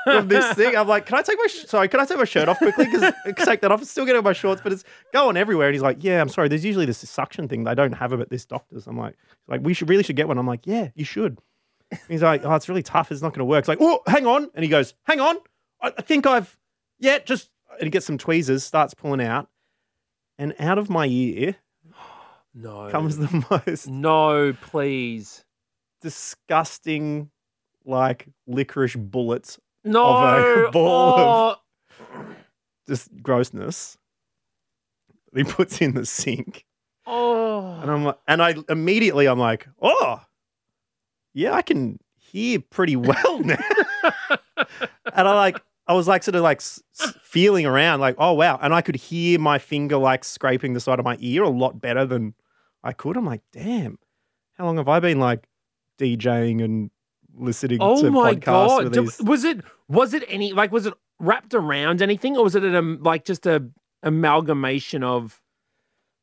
from 0.03 0.27
this 0.27 0.53
thing. 0.53 0.75
I'm 0.75 0.87
like, 0.87 1.05
can 1.05 1.17
I 1.17 1.21
take 1.21 1.37
my 1.37 1.47
sh- 1.47 1.65
sorry? 1.67 1.87
Can 1.87 1.99
I 1.99 2.05
take 2.05 2.17
my 2.17 2.25
shirt 2.25 2.49
off 2.49 2.57
quickly? 2.57 2.85
Because 2.85 3.13
take 3.45 3.61
that 3.61 3.71
off. 3.71 3.79
I'm 3.79 3.85
still 3.85 4.05
getting 4.05 4.23
my 4.23 4.33
shorts, 4.33 4.61
but 4.61 4.71
it's 4.71 4.83
going 5.13 5.37
everywhere. 5.37 5.67
And 5.67 5.75
he's 5.75 5.81
like, 5.81 6.03
yeah, 6.03 6.21
I'm 6.21 6.29
sorry. 6.29 6.49
There's 6.49 6.65
usually 6.65 6.85
this 6.85 6.97
suction 7.09 7.47
thing. 7.47 7.63
They 7.63 7.75
don't 7.75 7.93
have 7.93 8.11
them 8.11 8.21
at 8.21 8.29
this 8.29 8.45
doctor's. 8.45 8.87
I'm 8.87 8.97
like, 8.97 9.15
like 9.47 9.61
we 9.61 9.73
should 9.73 9.89
really 9.89 10.03
should 10.03 10.15
get 10.15 10.27
one. 10.27 10.37
I'm 10.37 10.47
like, 10.47 10.65
yeah, 10.65 10.89
you 10.95 11.05
should. 11.05 11.39
He's 12.07 12.21
like, 12.23 12.45
oh, 12.45 12.53
it's 12.55 12.69
really 12.69 12.83
tough. 12.83 13.11
It's 13.11 13.21
not 13.21 13.29
going 13.29 13.39
to 13.39 13.45
work. 13.45 13.59
It's 13.59 13.67
like, 13.67 13.79
oh, 13.81 14.01
hang 14.07 14.25
on. 14.27 14.49
And 14.55 14.63
he 14.63 14.69
goes, 14.69 14.93
hang 15.05 15.19
on. 15.19 15.37
I, 15.81 15.91
I 15.97 16.01
think 16.01 16.25
I've, 16.25 16.57
yeah, 16.99 17.19
just, 17.19 17.49
and 17.71 17.83
he 17.83 17.89
gets 17.89 18.05
some 18.05 18.17
tweezers, 18.17 18.63
starts 18.63 18.93
pulling 18.93 19.21
out. 19.21 19.49
And 20.37 20.53
out 20.59 20.77
of 20.79 20.89
my 20.89 21.05
ear 21.05 21.55
No. 22.55 22.89
comes 22.89 23.17
the 23.17 23.45
most 23.67 23.87
No, 23.87 24.53
please. 24.61 25.43
disgusting, 26.01 27.29
like 27.85 28.27
licorice 28.47 28.95
bullets, 28.95 29.59
No. 29.83 30.69
ball 30.73 31.57
oh, 31.57 32.25
just 32.87 33.09
grossness. 33.21 33.97
He 35.35 35.43
puts 35.43 35.81
in 35.81 35.93
the 35.95 36.05
sink. 36.05 36.65
oh. 37.07 37.79
And 37.81 37.89
I'm 37.91 38.03
like, 38.05 38.17
and 38.27 38.41
I 38.41 38.55
immediately 38.69 39.27
I'm 39.27 39.39
like, 39.39 39.67
oh, 39.81 40.21
yeah, 41.33 41.53
I 41.53 41.61
can 41.61 41.99
hear 42.15 42.59
pretty 42.59 42.95
well 42.95 43.39
now. 43.39 43.57
and 45.13 45.27
I 45.27 45.33
like, 45.35 45.61
I 45.87 45.93
was 45.93 46.07
like, 46.07 46.23
sort 46.23 46.35
of 46.35 46.41
like 46.41 46.57
s- 46.59 46.81
feeling 47.21 47.65
around, 47.65 47.99
like, 47.99 48.15
oh 48.17 48.33
wow, 48.33 48.57
and 48.61 48.73
I 48.73 48.81
could 48.81 48.95
hear 48.95 49.39
my 49.39 49.59
finger 49.59 49.97
like 49.97 50.23
scraping 50.23 50.73
the 50.73 50.79
side 50.79 50.99
of 50.99 51.05
my 51.05 51.17
ear 51.19 51.43
a 51.43 51.49
lot 51.49 51.81
better 51.81 52.05
than 52.05 52.33
I 52.83 52.93
could. 52.93 53.17
I'm 53.17 53.25
like, 53.25 53.41
damn, 53.51 53.99
how 54.57 54.65
long 54.65 54.77
have 54.77 54.87
I 54.87 54.99
been 54.99 55.19
like 55.19 55.47
DJing 55.99 56.63
and 56.63 56.89
listening 57.35 57.79
Oh 57.81 58.01
to 58.01 58.11
my 58.11 58.35
podcasts 58.35 58.41
god! 58.41 58.93
these? 58.93 59.19
Was 59.21 59.43
it 59.43 59.61
was 59.87 60.13
it 60.13 60.23
any 60.27 60.53
like 60.53 60.71
was 60.71 60.85
it 60.85 60.93
wrapped 61.19 61.53
around 61.53 62.01
anything 62.01 62.37
or 62.37 62.43
was 62.43 62.55
it 62.55 62.63
an, 62.63 62.75
um, 62.75 62.99
like 63.01 63.25
just 63.25 63.45
a 63.45 63.65
amalgamation 64.03 65.03
of? 65.03 65.41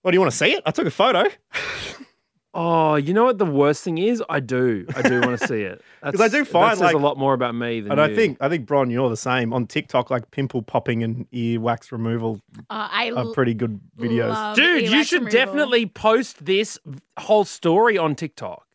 What 0.03 0.13
do 0.13 0.17
you 0.17 0.21
want 0.21 0.31
to 0.33 0.37
see 0.39 0.53
it? 0.53 0.63
I 0.65 0.71
took 0.71 0.87
a 0.87 0.91
photo. 0.91 1.25
Oh, 2.53 2.97
you 2.97 3.15
know 3.15 3.25
what 3.25 3.39
the 3.39 3.47
worst 3.47 3.85
thing 3.85 3.99
is? 3.99 4.21
I 4.29 4.41
do. 4.41 4.85
I 4.97 5.03
do 5.03 5.21
want 5.21 5.39
to 5.41 5.47
see 5.47 5.63
it. 5.63 5.81
Because 6.03 6.21
I 6.23 6.29
do 6.29 6.45
find, 6.47 6.73
that 6.73 6.79
says 6.79 6.81
like- 6.81 6.95
a 6.95 6.99
lot 6.99 7.19
more 7.19 7.35
about 7.35 7.55
me 7.55 7.81
than 7.81 7.93
And 7.93 8.01
I 8.01 8.15
think 8.15 8.39
I 8.41 8.49
think 8.49 8.67
Bron, 8.67 8.89
you're 8.91 9.09
the 9.11 9.17
same 9.17 9.53
on 9.53 9.67
TikTok. 9.67 10.11
Like 10.11 10.31
pimple 10.31 10.63
popping 10.63 11.03
and 11.03 11.27
ear 11.31 11.61
wax 11.61 11.93
removal 11.93 12.41
Uh, 12.71 12.89
I 12.91 13.11
are 13.13 13.27
pretty 13.35 13.53
good 13.55 13.79
videos. 13.99 14.55
dude, 14.55 14.91
you 14.91 15.05
should 15.05 15.25
removal. 15.25 15.39
definitely 15.39 15.87
post 15.87 16.45
this 16.45 16.79
whole 17.19 17.45
story 17.45 17.99
on 17.99 18.15
TikTok. 18.15 18.67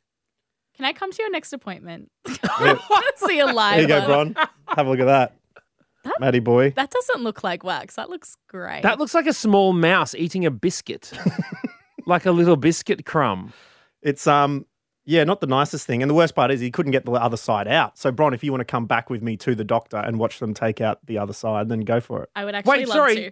Can 0.78 0.86
I 0.86 0.94
come 0.94 1.12
to 1.12 1.22
your 1.22 1.32
next 1.32 1.52
appointment? 1.52 2.12
Yeah. 2.62 2.78
See 3.18 3.40
a 3.40 3.48
live 3.48 3.76
There 3.76 3.82
you 3.82 3.88
go. 3.88 4.06
Bron. 4.06 4.36
Have 4.68 4.86
a 4.88 4.90
look 4.90 5.00
at 5.00 5.06
that. 5.06 5.36
That- 6.04 6.20
Matty 6.20 6.40
boy. 6.40 6.70
That 6.76 6.92
doesn't 6.92 7.24
look 7.24 7.44
like 7.44 7.64
wax. 7.64 7.96
That 7.96 8.10
looks 8.12 8.38
great. 8.48 8.84
That 8.84 9.00
looks 9.00 9.14
like 9.16 9.26
a 9.26 9.34
small 9.34 9.74
mouse 9.74 10.14
eating 10.14 10.46
a 10.46 10.52
biscuit, 10.52 11.12
like 12.06 12.26
a 12.26 12.32
little 12.32 12.56
biscuit 12.56 13.06
crumb. 13.06 13.54
It's 14.02 14.28
um 14.28 14.66
yeah, 15.08 15.24
not 15.24 15.40
the 15.40 15.48
nicest 15.48 15.86
thing. 15.86 16.02
And 16.02 16.10
the 16.10 16.16
worst 16.16 16.34
part 16.34 16.50
is 16.50 16.60
he 16.60 16.72
couldn't 16.72 16.92
get 16.92 17.06
the 17.06 17.12
other 17.12 17.38
side 17.38 17.68
out. 17.68 17.96
So 17.98 18.12
Bron, 18.12 18.34
if 18.34 18.44
you 18.44 18.52
want 18.52 18.62
to 18.62 18.66
come 18.66 18.88
back 18.88 19.10
with 19.10 19.22
me 19.22 19.38
to 19.38 19.54
the 19.54 19.64
doctor 19.64 19.98
and 19.98 20.18
watch 20.18 20.40
them 20.40 20.54
take 20.56 20.82
out 20.82 21.06
the 21.06 21.20
other 21.20 21.34
side, 21.34 21.70
then 21.70 21.82
go 21.82 22.00
for 22.00 22.24
it. 22.24 22.30
I 22.36 22.44
would 22.44 22.56
actually 22.56 22.80
Wait, 22.80 22.88
love 22.88 22.96
sorry. 22.96 23.16
to. 23.16 23.32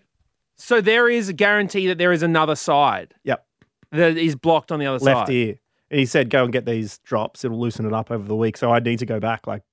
So 0.55 0.81
there 0.81 1.09
is 1.09 1.29
a 1.29 1.33
guarantee 1.33 1.87
that 1.87 1.97
there 1.97 2.11
is 2.11 2.21
another 2.21 2.55
side 2.55 3.15
Yep. 3.23 3.43
that 3.91 4.17
is 4.17 4.35
blocked 4.35 4.71
on 4.71 4.79
the 4.79 4.85
other 4.85 4.99
Left 5.03 5.27
side. 5.27 5.33
ear. 5.33 5.55
And 5.89 5.99
he 5.99 6.05
said 6.05 6.29
go 6.29 6.43
and 6.43 6.53
get 6.53 6.65
these 6.65 6.99
drops. 6.99 7.43
It'll 7.43 7.59
loosen 7.59 7.87
it 7.87 7.93
up 7.93 8.11
over 8.11 8.27
the 8.27 8.35
week. 8.35 8.55
So 8.57 8.71
I 8.71 8.77
need 8.79 8.99
to 8.99 9.05
go 9.07 9.19
back 9.19 9.47
like 9.47 9.63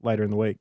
later 0.00 0.22
in 0.22 0.30
the 0.30 0.36
week. 0.36 0.58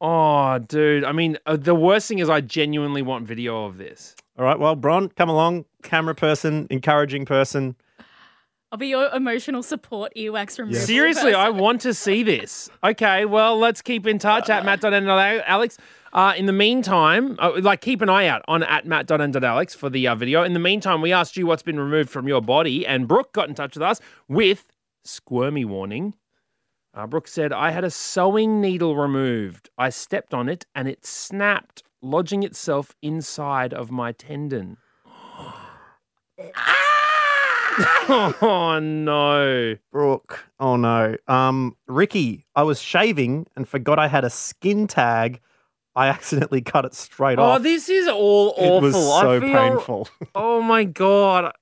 Oh, 0.00 0.58
dude. 0.58 1.04
I 1.04 1.12
mean, 1.12 1.38
uh, 1.46 1.56
the 1.56 1.74
worst 1.74 2.08
thing 2.08 2.18
is 2.18 2.28
I 2.28 2.40
genuinely 2.40 3.02
want 3.02 3.26
video 3.26 3.64
of 3.66 3.78
this. 3.78 4.16
All 4.38 4.44
right, 4.44 4.58
well, 4.58 4.74
Bron, 4.74 5.08
come 5.08 5.28
along, 5.28 5.66
camera 5.82 6.14
person, 6.14 6.66
encouraging 6.70 7.26
person. 7.26 7.76
I'll 8.70 8.78
be 8.78 8.88
your 8.88 9.10
emotional 9.14 9.62
support 9.62 10.14
earwax 10.16 10.58
removal. 10.58 10.80
Seriously, 10.80 11.34
I 11.34 11.50
want 11.50 11.82
to 11.82 11.92
see 11.92 12.22
this. 12.22 12.70
Okay, 12.82 13.26
well, 13.26 13.58
let's 13.58 13.82
keep 13.82 14.06
in 14.06 14.18
touch 14.18 14.48
at 14.48 14.64
matt.n.alex. 14.64 15.76
Uh, 16.14 16.32
in 16.36 16.46
the 16.46 16.52
meantime, 16.54 17.36
uh, 17.38 17.52
like 17.60 17.82
keep 17.82 18.00
an 18.00 18.08
eye 18.08 18.26
out 18.26 18.42
on 18.48 18.62
at 18.62 18.86
matt.n.alex 18.86 19.74
for 19.74 19.90
the 19.90 20.08
uh, 20.08 20.14
video. 20.14 20.42
In 20.42 20.54
the 20.54 20.58
meantime, 20.58 21.02
we 21.02 21.12
asked 21.12 21.36
you 21.36 21.46
what's 21.46 21.62
been 21.62 21.78
removed 21.78 22.08
from 22.08 22.26
your 22.26 22.40
body, 22.40 22.86
and 22.86 23.06
Brooke 23.06 23.32
got 23.32 23.50
in 23.50 23.54
touch 23.54 23.76
with 23.76 23.82
us 23.82 24.00
with 24.26 24.72
squirmy 25.04 25.66
warning. 25.66 26.14
Uh, 26.94 27.06
Brooke 27.06 27.28
said, 27.28 27.52
I 27.52 27.70
had 27.70 27.84
a 27.84 27.90
sewing 27.90 28.60
needle 28.60 28.96
removed. 28.96 29.70
I 29.78 29.88
stepped 29.90 30.34
on 30.34 30.48
it 30.48 30.66
and 30.74 30.88
it 30.88 31.06
snapped, 31.06 31.82
lodging 32.02 32.42
itself 32.42 32.94
inside 33.00 33.72
of 33.72 33.90
my 33.90 34.12
tendon. 34.12 34.76
oh, 38.08 38.78
no. 38.82 39.76
Brooke. 39.90 40.44
Oh 40.60 40.76
no. 40.76 41.16
Um, 41.28 41.76
Ricky, 41.86 42.44
I 42.54 42.62
was 42.64 42.80
shaving 42.80 43.46
and 43.56 43.66
forgot 43.66 43.98
I 43.98 44.08
had 44.08 44.24
a 44.24 44.30
skin 44.30 44.86
tag. 44.86 45.40
I 45.94 46.08
accidentally 46.08 46.62
cut 46.62 46.84
it 46.84 46.94
straight 46.94 47.38
Oh, 47.38 47.42
off. 47.42 47.60
Oh, 47.60 47.62
this 47.62 47.88
is 47.88 48.08
all 48.08 48.54
awful. 48.56 48.78
It 48.78 48.82
was 48.82 48.94
so 48.94 49.40
feel, 49.40 49.52
painful. 49.52 50.08
Oh 50.34 50.62
my 50.62 50.84
god. 50.84 51.52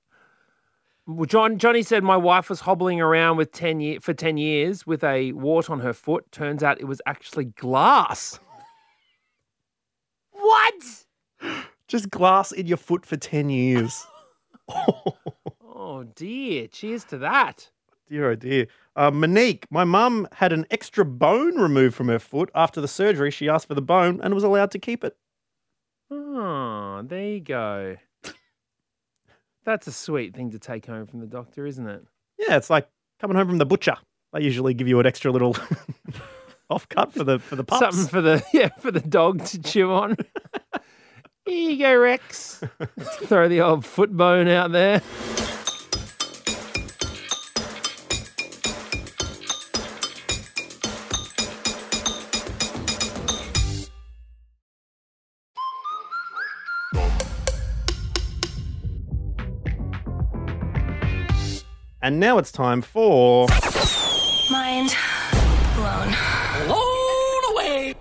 Well, 1.07 1.25
John 1.25 1.57
Johnny 1.57 1.83
said 1.83 2.03
my 2.03 2.15
wife 2.15 2.49
was 2.49 2.61
hobbling 2.61 3.01
around 3.01 3.37
with 3.37 3.51
ten 3.51 3.79
year, 3.81 3.99
for 3.99 4.13
ten 4.13 4.37
years 4.37 4.85
with 4.87 5.03
a 5.03 5.33
wart 5.33 5.69
on 5.69 5.79
her 5.79 5.93
foot. 5.93 6.31
Turns 6.31 6.63
out 6.63 6.79
it 6.79 6.85
was 6.85 7.01
actually 7.05 7.45
glass. 7.45 8.39
What? 10.51 11.63
Just 11.87 12.09
glass 12.09 12.51
in 12.51 12.67
your 12.67 12.77
foot 12.77 13.05
for 13.05 13.15
10 13.17 13.49
years. 13.49 14.05
Oh 15.83 16.03
dear. 16.03 16.67
Cheers 16.67 17.03
to 17.05 17.17
that. 17.17 17.69
Dear 18.07 18.31
oh 18.31 18.35
dear. 18.35 18.67
Uh, 18.95 19.09
Monique, 19.09 19.65
my 19.71 19.83
mum 19.83 20.27
had 20.33 20.53
an 20.53 20.65
extra 20.69 21.03
bone 21.03 21.57
removed 21.57 21.95
from 21.95 22.07
her 22.07 22.19
foot. 22.19 22.51
After 22.53 22.79
the 22.79 22.87
surgery, 22.87 23.31
she 23.31 23.49
asked 23.49 23.67
for 23.67 23.73
the 23.73 23.81
bone 23.81 24.21
and 24.21 24.35
was 24.35 24.43
allowed 24.43 24.69
to 24.71 24.79
keep 24.79 25.03
it. 25.03 25.17
Oh, 26.11 27.01
there 27.03 27.23
you 27.29 27.39
go. 27.39 27.97
That's 29.65 29.87
a 29.87 29.91
sweet 29.91 30.35
thing 30.35 30.51
to 30.51 30.59
take 30.59 30.85
home 30.85 31.07
from 31.07 31.19
the 31.19 31.25
doctor, 31.27 31.65
isn't 31.65 31.87
it? 31.87 32.05
Yeah, 32.37 32.57
it's 32.57 32.69
like 32.69 32.87
coming 33.19 33.35
home 33.35 33.47
from 33.47 33.57
the 33.57 33.65
butcher. 33.65 33.95
They 34.33 34.41
usually 34.41 34.75
give 34.75 34.87
you 34.87 34.99
an 34.99 35.07
extra 35.07 35.31
little 35.31 35.57
off 36.71 36.87
cut 36.89 37.13
for 37.13 37.23
the 37.23 37.37
for 37.37 37.55
the 37.55 37.63
pups. 37.63 37.79
Something 37.79 38.07
for 38.07 38.21
the 38.21 38.43
yeah 38.53 38.69
for 38.79 38.91
the 38.91 39.01
dog 39.01 39.45
to 39.45 39.61
chew 39.61 39.91
on. 39.91 40.15
Here 41.45 41.71
you 41.71 41.77
go, 41.77 41.97
Rex. 41.97 42.63
Throw 42.99 43.47
the 43.47 43.61
old 43.61 43.85
foot 43.85 44.15
bone 44.15 44.47
out 44.47 44.71
there. 44.71 45.01
And 62.03 62.19
now 62.19 62.39
it's 62.39 62.51
time 62.51 62.81
for. 62.81 63.47
Mind 64.49 64.89
blown. 64.89 65.10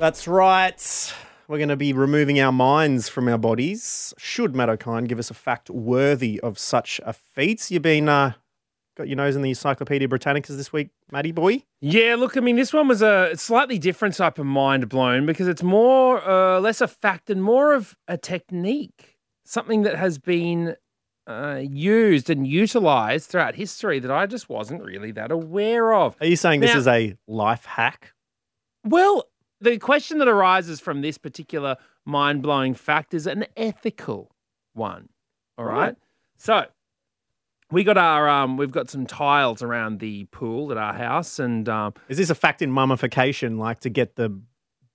That's 0.00 0.26
right. 0.26 1.14
We're 1.46 1.58
going 1.58 1.68
to 1.68 1.76
be 1.76 1.92
removing 1.92 2.40
our 2.40 2.52
minds 2.52 3.10
from 3.10 3.28
our 3.28 3.36
bodies. 3.36 4.14
Should 4.16 4.56
Matt 4.56 4.70
Okine 4.70 5.06
give 5.06 5.18
us 5.18 5.30
a 5.30 5.34
fact 5.34 5.68
worthy 5.68 6.40
of 6.40 6.58
such 6.58 7.02
a 7.04 7.12
feat? 7.12 7.70
You've 7.70 7.82
been 7.82 8.08
uh, 8.08 8.32
got 8.96 9.08
your 9.08 9.18
nose 9.18 9.36
in 9.36 9.42
the 9.42 9.50
Encyclopedia 9.50 10.08
Britannicas 10.08 10.56
this 10.56 10.72
week, 10.72 10.88
Matty 11.12 11.32
boy. 11.32 11.64
Yeah, 11.82 12.14
look, 12.14 12.38
I 12.38 12.40
mean, 12.40 12.56
this 12.56 12.72
one 12.72 12.88
was 12.88 13.02
a 13.02 13.36
slightly 13.36 13.78
different 13.78 14.14
type 14.14 14.38
of 14.38 14.46
mind 14.46 14.88
blown 14.88 15.26
because 15.26 15.48
it's 15.48 15.62
more, 15.62 16.26
uh, 16.26 16.60
less 16.60 16.80
a 16.80 16.88
fact 16.88 17.28
and 17.28 17.42
more 17.42 17.74
of 17.74 17.94
a 18.08 18.16
technique, 18.16 19.18
something 19.44 19.82
that 19.82 19.96
has 19.96 20.16
been 20.16 20.76
uh, 21.26 21.60
used 21.62 22.30
and 22.30 22.46
utilized 22.46 23.28
throughout 23.28 23.54
history 23.54 23.98
that 23.98 24.10
I 24.10 24.24
just 24.24 24.48
wasn't 24.48 24.82
really 24.82 25.10
that 25.10 25.30
aware 25.30 25.92
of. 25.92 26.16
Are 26.22 26.26
you 26.26 26.36
saying 26.36 26.60
this 26.60 26.74
is 26.74 26.88
a 26.88 27.18
life 27.28 27.66
hack? 27.66 28.14
Well, 28.82 29.26
the 29.60 29.78
question 29.78 30.18
that 30.18 30.28
arises 30.28 30.80
from 30.80 31.02
this 31.02 31.18
particular 31.18 31.76
mind 32.04 32.42
blowing 32.42 32.74
fact 32.74 33.14
is 33.14 33.26
an 33.26 33.46
ethical 33.56 34.30
one. 34.72 35.08
All 35.58 35.64
right. 35.64 35.78
Right. 35.78 35.96
So 36.38 36.64
we 37.70 37.84
got 37.84 37.98
our 37.98 38.28
um 38.28 38.56
we've 38.56 38.72
got 38.72 38.90
some 38.90 39.06
tiles 39.06 39.62
around 39.62 40.00
the 40.00 40.24
pool 40.26 40.70
at 40.72 40.78
our 40.78 40.94
house 40.94 41.38
and 41.38 41.68
um 41.68 41.94
Is 42.08 42.18
this 42.18 42.30
a 42.30 42.34
fact 42.34 42.62
in 42.62 42.70
mummification, 42.70 43.58
like 43.58 43.80
to 43.80 43.90
get 43.90 44.16
the 44.16 44.40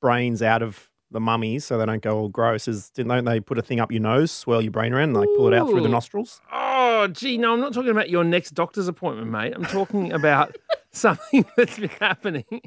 brains 0.01 0.41
out 0.41 0.61
of 0.61 0.89
the 1.11 1.19
mummies 1.19 1.63
so 1.63 1.77
they 1.77 1.85
don't 1.85 2.01
go 2.01 2.17
all 2.17 2.29
gross? 2.29 2.67
Is 2.67 2.89
didn't 2.89 3.25
they 3.25 3.39
put 3.39 3.57
a 3.57 3.61
thing 3.61 3.79
up 3.79 3.91
your 3.91 4.01
nose, 4.01 4.31
swirl 4.31 4.61
your 4.61 4.71
brain 4.71 4.93
around, 4.93 5.09
and 5.09 5.17
like 5.17 5.29
pull 5.37 5.47
it 5.47 5.53
out 5.53 5.69
through 5.69 5.81
the 5.81 5.89
nostrils? 5.89 6.41
oh 6.51 7.07
gee, 7.07 7.37
no, 7.37 7.53
I'm 7.53 7.59
not 7.59 7.73
talking 7.73 7.91
about 7.91 8.09
your 8.09 8.23
next 8.23 8.51
doctor's 8.51 8.87
appointment, 8.87 9.29
mate. 9.29 9.53
I'm 9.55 9.65
talking 9.65 10.11
about 10.11 10.55
something 10.91 11.45
that's 11.55 11.77
been 11.77 11.89
happening. 11.89 12.61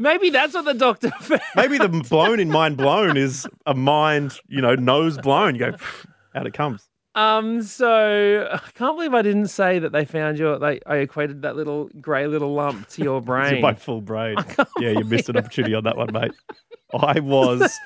Maybe 0.00 0.30
that's 0.30 0.54
what 0.54 0.64
the 0.64 0.72
doctor 0.72 1.10
found. 1.20 1.42
Maybe 1.54 1.76
the 1.76 1.88
blown 1.88 2.40
in 2.40 2.48
mind 2.50 2.78
blown 2.78 3.18
is 3.18 3.46
a 3.66 3.74
mind, 3.74 4.32
you 4.48 4.62
know, 4.62 4.74
nose 4.74 5.18
blown. 5.18 5.54
You 5.54 5.72
go 5.72 5.76
out 6.34 6.46
it 6.46 6.54
comes. 6.54 6.88
Um, 7.14 7.62
so 7.62 8.48
I 8.50 8.58
can't 8.74 8.96
believe 8.96 9.12
I 9.12 9.20
didn't 9.20 9.48
say 9.48 9.78
that 9.78 9.92
they 9.92 10.04
found 10.06 10.38
your. 10.38 10.58
They 10.58 10.80
I 10.86 10.96
equated 10.96 11.42
that 11.42 11.54
little 11.54 11.90
grey 12.00 12.26
little 12.26 12.54
lump 12.54 12.88
to 12.90 13.02
your 13.02 13.20
brain. 13.30 13.60
my 13.60 13.74
full 13.74 14.00
brain. 14.00 14.36
Yeah, 14.78 14.90
you 14.90 15.04
missed 15.04 15.28
an 15.28 15.36
opportunity 15.36 15.74
on 15.74 15.84
that 15.84 15.96
one, 15.98 16.12
mate. 16.12 16.32
I 16.94 17.20
was 17.20 17.78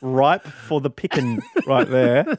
ripe 0.00 0.46
for 0.46 0.80
the 0.80 0.90
picking 0.90 1.40
right 1.66 1.88
there. 1.88 2.38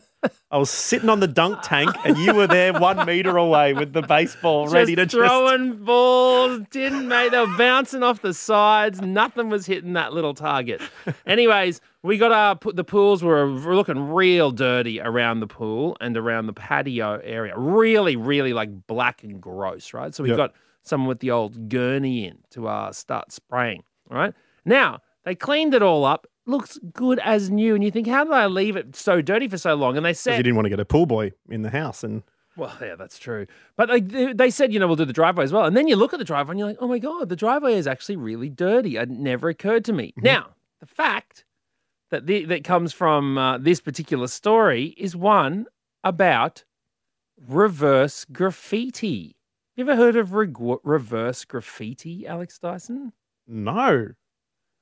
I 0.52 0.58
was 0.58 0.70
sitting 0.70 1.10
on 1.10 1.20
the 1.20 1.28
dunk 1.28 1.60
tank, 1.64 1.96
and 2.04 2.16
you 2.18 2.36
were 2.36 2.46
there 2.46 2.74
one 2.74 3.06
meter 3.06 3.38
away 3.38 3.74
with 3.74 3.94
the 3.94 4.02
baseball 4.04 4.68
ready 4.68 4.96
to 4.96 5.06
just 5.06 5.16
just. 5.16 5.26
throwing 5.28 5.84
balls. 5.84 6.62
Didn't 6.70 7.08
mate. 7.08 7.30
They 7.30 7.40
were 7.40 7.58
bouncing 7.58 8.04
off 8.04 8.22
the 8.22 8.34
sides. 8.34 9.02
Nothing 9.02 9.50
was 9.50 9.66
hitting 9.66 9.94
that 9.94 10.14
little 10.14 10.34
target. 10.36 10.82
Anyways, 11.26 11.82
we 12.04 12.18
got 12.18 12.32
our 12.32 12.56
put 12.56 12.76
the 12.76 12.84
pools 12.84 13.24
were, 13.24 13.48
looking 13.48 14.10
real 14.12 14.52
dirty 14.52 15.00
around 15.02 15.40
the 15.40 15.48
pool 15.48 15.98
and 16.02 16.16
around 16.16 16.46
the 16.46 16.54
patio 16.54 17.20
area. 17.24 17.58
Really, 17.58 18.16
really 18.16 18.54
like 18.54 18.86
black 18.88 19.24
and 19.24 19.42
gross, 19.42 19.94
right? 19.94 20.14
So 20.14 20.22
we 20.24 20.30
Yep. 20.30 20.38
got 20.38 20.54
someone 20.84 21.08
with 21.08 21.20
the 21.20 21.32
old 21.32 21.70
gurney 21.70 22.26
in 22.28 22.40
to 22.52 22.68
uh, 22.68 22.92
start 22.92 23.32
spraying. 23.32 23.84
All 24.12 24.18
right. 24.18 24.34
Now 24.66 25.00
they 25.24 25.36
cleaned 25.36 25.74
it 25.74 25.82
all 25.82 26.06
up. 26.06 26.28
Looks 26.46 26.80
good 26.94 27.20
as 27.20 27.50
new. 27.50 27.76
And 27.76 27.84
you 27.84 27.92
think, 27.92 28.08
how 28.08 28.24
did 28.24 28.34
I 28.34 28.48
leave 28.48 28.76
it 28.76 28.96
so 28.96 29.22
dirty 29.22 29.48
for 29.48 29.58
so 29.58 29.76
long? 29.76 29.96
And 29.96 30.06
they 30.06 30.14
said 30.14 30.38
you 30.38 30.44
didn't 30.44 30.56
want 30.56 30.66
to 30.66 30.70
get 30.70 30.80
a 30.80 30.86
pool 30.86 31.06
boy 31.06 31.32
in 31.50 31.62
the 31.62 31.70
house, 31.70 32.04
and 32.04 32.24
well, 32.58 32.76
yeah, 32.82 32.96
that's 32.96 33.18
true. 33.18 33.48
But 33.78 33.90
they, 33.90 34.34
they 34.34 34.50
said, 34.50 34.74
you 34.74 34.80
know, 34.80 34.88
we'll 34.88 34.96
do 34.96 35.06
the 35.06 35.14
driveway 35.14 35.44
as 35.46 35.54
well. 35.54 35.66
And 35.66 35.78
then 35.78 35.88
you 35.88 35.96
look 35.96 36.14
at 36.14 36.20
the 36.20 36.26
driveway 36.26 36.52
and 36.52 36.60
you're 36.60 36.68
like, 36.68 36.78
oh 36.82 36.88
my 36.88 37.00
God, 37.00 37.30
the 37.30 37.36
driveway 37.36 37.76
is 37.76 37.88
actually 37.88 38.18
really 38.18 38.50
dirty. 38.50 38.98
It 38.98 39.10
never 39.10 39.50
occurred 39.50 39.86
to 39.86 39.94
me. 39.94 40.14
Now, 40.18 40.50
the 40.80 40.86
fact 40.86 41.46
that 42.10 42.28
the, 42.28 42.44
that 42.46 42.64
comes 42.64 42.92
from 42.92 43.38
uh, 43.38 43.58
this 43.58 43.80
particular 43.80 44.28
story 44.28 44.96
is 44.98 45.16
one 45.16 45.68
about 46.04 46.66
reverse 47.48 48.26
graffiti. 48.26 49.38
You 49.76 49.86
ever 49.86 49.96
heard 49.96 50.18
of 50.18 50.34
reg- 50.34 50.58
reverse 50.84 51.46
graffiti, 51.46 52.28
Alex 52.28 52.60
Dyson? 52.60 53.14
no, 53.48 54.10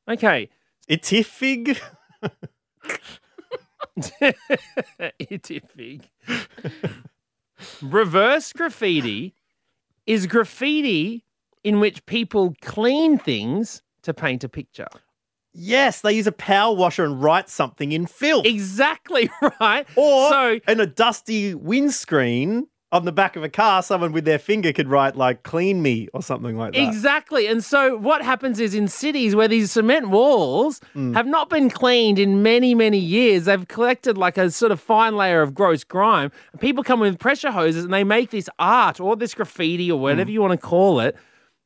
Okay. 0.10 0.50
itifig. 0.90 1.80
Itifig. 5.20 6.02
Reverse 7.82 8.54
graffiti 8.54 9.36
is 10.06 10.26
graffiti 10.26 11.26
in 11.64 11.80
which 11.80 12.06
people 12.06 12.56
clean 12.62 13.18
things 13.18 13.82
to 14.04 14.14
paint 14.14 14.44
a 14.44 14.50
picture. 14.50 14.88
Yes, 15.54 16.02
they 16.02 16.14
use 16.14 16.28
a 16.28 16.32
power 16.32 16.74
washer 16.76 17.04
and 17.04 17.22
write 17.22 17.50
something 17.50 17.92
in 17.92 18.06
filth. 18.06 18.46
Exactly 18.46 19.30
right. 19.60 19.86
Or 19.96 20.30
so 20.30 20.60
in 20.68 20.80
a 20.80 20.86
dusty 20.86 21.54
windscreen 21.56 22.68
on 22.92 23.06
the 23.06 23.12
back 23.12 23.36
of 23.36 23.44
a 23.44 23.50
car, 23.50 23.84
someone 23.84 24.12
with 24.12 24.26
their 24.26 24.40
finger 24.40 24.74
could 24.74 24.88
write 24.88 25.16
like 25.16 25.44
"clean 25.44 25.82
me" 25.84 26.08
or 26.14 26.24
something 26.24 26.58
like 26.58 26.74
that. 26.74 26.82
Exactly. 26.88 27.46
And 27.46 27.64
so 27.64 27.96
what 27.98 28.24
happens 28.24 28.60
is 28.60 28.74
in 28.74 28.88
cities 28.88 29.36
where 29.36 29.48
these 29.48 29.72
cement 29.72 30.10
walls 30.10 30.82
Mm. 30.96 31.14
have 31.14 31.28
not 31.28 31.50
been 31.50 31.70
cleaned 31.70 32.18
in 32.18 32.42
many, 32.42 32.74
many 32.74 32.98
years, 32.98 33.46
they've 33.46 33.68
collected 33.68 34.18
like 34.18 34.38
a 34.40 34.50
sort 34.50 34.72
of 34.72 34.80
fine 34.80 35.16
layer 35.16 35.42
of 35.44 35.54
gross 35.54 35.84
grime. 35.84 36.32
And 36.52 36.60
people 36.60 36.84
come 36.84 37.00
with 37.00 37.20
pressure 37.20 37.52
hoses 37.52 37.84
and 37.86 37.94
they 37.94 38.04
make 38.04 38.32
this 38.32 38.50
art 38.58 39.00
or 39.00 39.16
this 39.16 39.36
graffiti 39.36 39.92
or 39.92 40.00
Mm. 40.00 40.02
whatever 40.02 40.32
you 40.32 40.42
want 40.42 40.60
to 40.60 40.68
call 40.68 41.00
it. 41.00 41.16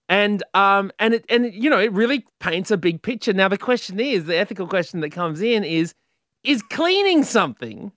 And 0.10 0.44
um 0.54 0.92
and 1.00 1.14
it 1.14 1.26
and 1.30 1.54
you 1.54 1.70
know 1.70 1.80
it 1.80 1.94
really 1.94 2.26
paints 2.42 2.70
a 2.70 2.76
big 2.78 3.02
picture. 3.02 3.32
Now 3.32 3.48
the 3.48 3.58
question 3.58 3.98
is 4.02 4.26
the 4.26 4.36
ethical 4.36 4.68
question 4.68 5.00
that 5.00 5.12
comes 5.12 5.42
in 5.42 5.64
is 5.64 5.94
is 6.44 6.62
cleaning 6.62 7.24
something 7.24 7.94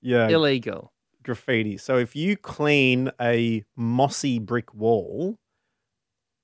Yeah, 0.00 0.28
illegal? 0.28 0.92
Graffiti. 1.24 1.76
So 1.76 1.98
if 1.98 2.14
you 2.14 2.36
clean 2.36 3.10
a 3.20 3.64
mossy 3.76 4.38
brick 4.38 4.74
wall, 4.74 5.36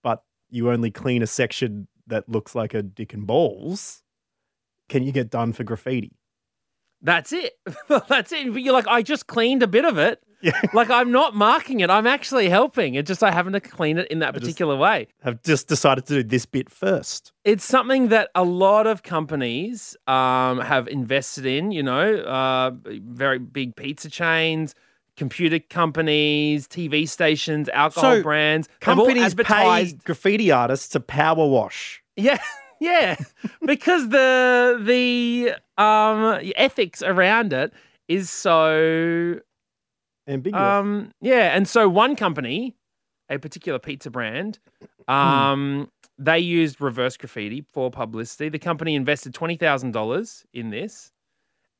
but 0.03 0.23
you 0.51 0.71
only 0.71 0.90
clean 0.90 1.23
a 1.23 1.27
section 1.27 1.88
that 2.07 2.29
looks 2.29 2.55
like 2.55 2.75
a 2.75 2.83
dick 2.83 3.14
and 3.14 3.27
balls, 3.27 4.03
can 4.88 5.05
you 5.05 5.12
get 5.12 5.31
done 5.31 5.53
for 5.53 5.64
graffiti? 5.64 6.12
That's 7.03 7.33
it. 7.33 7.55
That's 8.09 8.33
it. 8.33 8.53
But 8.53 8.62
you're 8.62 8.75
like, 8.75 8.88
I 8.88 9.03
just 9.03 9.27
cleaned 9.27 9.62
a 9.62 9.69
bit 9.69 9.85
of 9.85 9.97
it. 9.99 10.23
Yeah. 10.42 10.59
Like 10.72 10.88
I'm 10.90 11.11
not 11.12 11.35
marking 11.35 11.81
it. 11.81 11.90
I'm 11.90 12.07
actually 12.07 12.48
helping. 12.48 12.94
It's 12.94 13.09
just 13.09 13.22
I 13.22 13.31
happen 13.31 13.53
to 13.53 13.61
clean 13.61 13.98
it 13.98 14.09
in 14.09 14.20
that 14.20 14.33
just- 14.35 14.42
particular 14.42 14.76
way. 14.76 15.09
I've 15.24 15.42
just 15.42 15.68
decided 15.68 16.07
to 16.07 16.22
do 16.22 16.22
this 16.22 16.46
bit 16.46 16.70
first. 16.70 17.33
It's 17.44 17.64
something 17.64 18.09
that 18.09 18.31
a 18.35 18.44
lot 18.44 18.87
of 18.87 19.03
companies 19.03 19.96
um, 20.07 20.61
have 20.61 20.88
invested 20.88 21.44
in. 21.46 21.72
You 21.72 21.83
know, 21.83 22.14
uh, 22.16 22.70
very 22.87 23.38
big 23.38 23.76
pizza 23.76 24.09
chains, 24.09 24.74
computer 25.16 25.59
companies, 25.59 26.66
TV 26.66 27.07
stations, 27.09 27.68
alcohol 27.70 28.16
So, 28.16 28.22
brands. 28.22 28.68
Companies 28.81 29.35
pay 29.35 29.92
graffiti 30.05 30.50
artists 30.50 30.88
to 30.90 31.00
power 31.00 31.46
wash. 31.46 32.03
Yeah, 32.16 32.38
yeah, 32.81 33.16
because 33.66 34.09
the 34.09 34.81
the 34.83 35.55
um 35.83 36.40
ethics 36.57 37.03
around 37.03 37.53
it 37.53 37.72
is 38.09 38.31
so 38.31 39.38
Ambiguous. 40.31 40.61
um 40.62 41.12
yeah, 41.21 41.55
and 41.57 41.69
so 41.69 41.88
one 41.88 42.16
company, 42.16 42.77
a 43.29 43.38
particular 43.38 43.79
pizza 43.79 44.11
brand, 44.11 44.59
um 45.09 45.90
they 46.19 46.38
used 46.38 46.81
reverse 46.81 47.16
graffiti 47.16 47.64
for 47.73 47.90
publicity. 47.90 48.49
The 48.49 48.59
company 48.59 48.95
invested 48.95 49.35
twenty 49.35 49.57
thousand 49.57 49.93
dollars 49.93 50.45
in 50.53 50.71
this, 50.71 51.12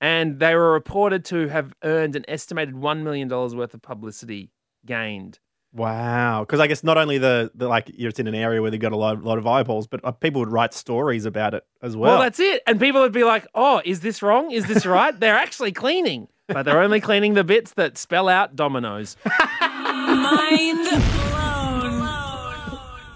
and 0.01 0.41
they 0.41 0.55
were 0.55 0.73
reported 0.73 1.25
to 1.27 1.49
have 1.49 1.75
earned 1.85 2.17
an 2.17 2.25
estimated 2.27 2.75
one 2.75 3.05
million 3.05 3.29
dollars 3.29 3.55
worth 3.55 3.75
of 3.75 3.83
publicity 3.83 4.51
gained. 4.85 5.39
Wow, 5.73 6.41
because 6.41 6.59
I 6.59 6.67
guess 6.67 6.83
not 6.83 6.99
only 6.99 7.19
the, 7.19 7.53
the 7.55 7.69
like 7.69 7.91
it's 7.91 8.19
in 8.19 8.27
an 8.27 8.35
area 8.35 8.61
where 8.61 8.73
they've 8.73 8.81
got 8.81 8.91
a 8.93 8.97
lot, 8.97 9.23
lot 9.23 9.39
of 9.39 9.47
eyeballs, 9.47 9.87
but 9.87 10.01
uh, 10.05 10.11
people 10.11 10.41
would 10.41 10.51
write 10.51 10.75
stories 10.75 11.27
about 11.27 11.55
it 11.55 11.65
as 11.81 11.97
well. 11.97 12.15
Well, 12.15 12.23
that's 12.23 12.41
it. 12.41 12.63
And 12.67 12.81
people 12.81 13.01
would 13.03 13.13
be 13.13 13.23
like, 13.23 13.47
oh, 13.55 13.81
is 13.85 14.01
this 14.01 14.21
wrong? 14.21 14.51
Is 14.51 14.67
this 14.67 14.85
right? 14.85 15.19
they're 15.19 15.37
actually 15.37 15.71
cleaning, 15.71 16.27
but 16.49 16.65
they're 16.65 16.83
only 16.83 17.01
cleaning 17.01 17.35
the 17.35 17.45
bits 17.45 17.75
that 17.75 17.99
spell 17.99 18.29
out 18.29 18.57
Domino's. 18.57 19.17
Mind 19.61 20.89
blown. 21.31 22.11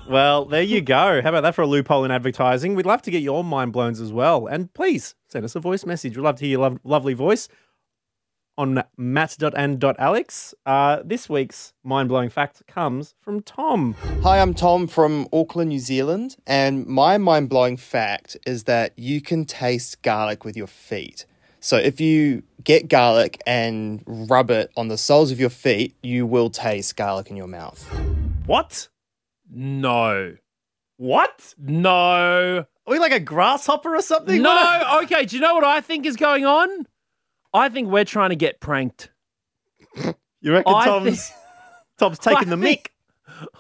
Well, 0.07 0.45
there 0.45 0.63
you 0.63 0.81
go. 0.81 1.23
How 1.23 1.31
about 1.31 1.41
that 1.43 1.55
for 1.55 1.63
a 1.63 1.67
loophole 1.67 2.05
in 2.05 2.11
advertising? 2.11 2.75
We'd 2.75 2.87
love 2.87 3.03
to 3.03 3.11
get 3.11 3.23
your 3.23 3.43
mind 3.43 3.73
blown 3.73 3.93
as 3.93 4.13
well. 4.13 4.47
And 4.47 4.73
please 4.75 5.15
send 5.29 5.45
us 5.45 5.57
a 5.57 5.61
voice 5.61 5.85
message. 5.87 6.17
We'd 6.17 6.23
love 6.23 6.37
to 6.37 6.45
hear 6.45 6.53
your 6.53 6.61
lov- 6.61 6.81
lovely 6.85 7.15
voice 7.15 7.49
on 8.57 8.83
matt.and.alex. 8.97 10.55
Uh, 10.65 11.03
this 11.05 11.29
week's 11.29 11.73
mind 11.83 12.09
blowing 12.09 12.31
fact 12.31 12.63
comes 12.67 13.15
from 13.21 13.43
Tom. 13.43 13.95
Hi, 14.23 14.41
I'm 14.41 14.55
Tom 14.55 14.87
from 14.87 15.29
Auckland, 15.33 15.71
New 15.71 15.79
Zealand, 15.79 16.37
and 16.47 16.87
my 16.87 17.19
mind 17.19 17.49
blowing 17.49 17.77
fact 17.77 18.37
is 18.47 18.65
that 18.65 18.93
you 18.97 19.21
can 19.21 19.45
taste 19.45 20.03
garlic 20.03 20.45
with 20.45 20.57
your 20.57 20.67
feet. 20.67 21.27
So 21.61 21.77
if 21.79 22.01
you 22.01 22.43
get 22.63 22.89
garlic 22.89 23.41
and 23.47 24.03
rub 24.07 24.51
it 24.51 24.71
on 24.77 24.89
the 24.89 24.99
soles 24.99 25.31
of 25.31 25.41
your 25.41 25.51
feet, 25.51 25.95
you 26.03 26.27
will 26.27 26.51
taste 26.51 26.95
garlic 26.97 27.31
in 27.31 27.37
your 27.37 27.47
mouth. 27.47 27.83
What? 28.47 28.89
No. 29.51 30.37
What? 30.99 31.55
No. 31.59 32.59
Are 32.87 32.91
we 32.91 32.99
like 32.99 33.13
a 33.13 33.21
grasshopper 33.21 33.97
or 33.97 34.03
something? 34.03 34.43
No. 34.43 35.01
Okay. 35.05 35.25
Do 35.25 35.37
you 35.37 35.41
know 35.43 35.55
what 35.55 35.65
I 35.65 35.81
think 35.81 36.05
is 36.05 36.17
going 36.17 36.45
on? 36.45 36.87
I 37.55 37.69
think 37.71 37.89
we're 37.89 38.05
trying 38.05 38.31
to 38.31 38.37
get 38.37 38.61
pranked. 38.61 39.11
You 40.41 40.53
reckon 40.53 40.75
I 40.75 40.85
Tom's, 40.85 41.29
think- 41.29 41.41
Tom's 41.99 42.19
taking 42.21 42.49
the 42.51 42.57
I 42.57 42.61
mic? 42.61 42.69
think- 42.69 42.91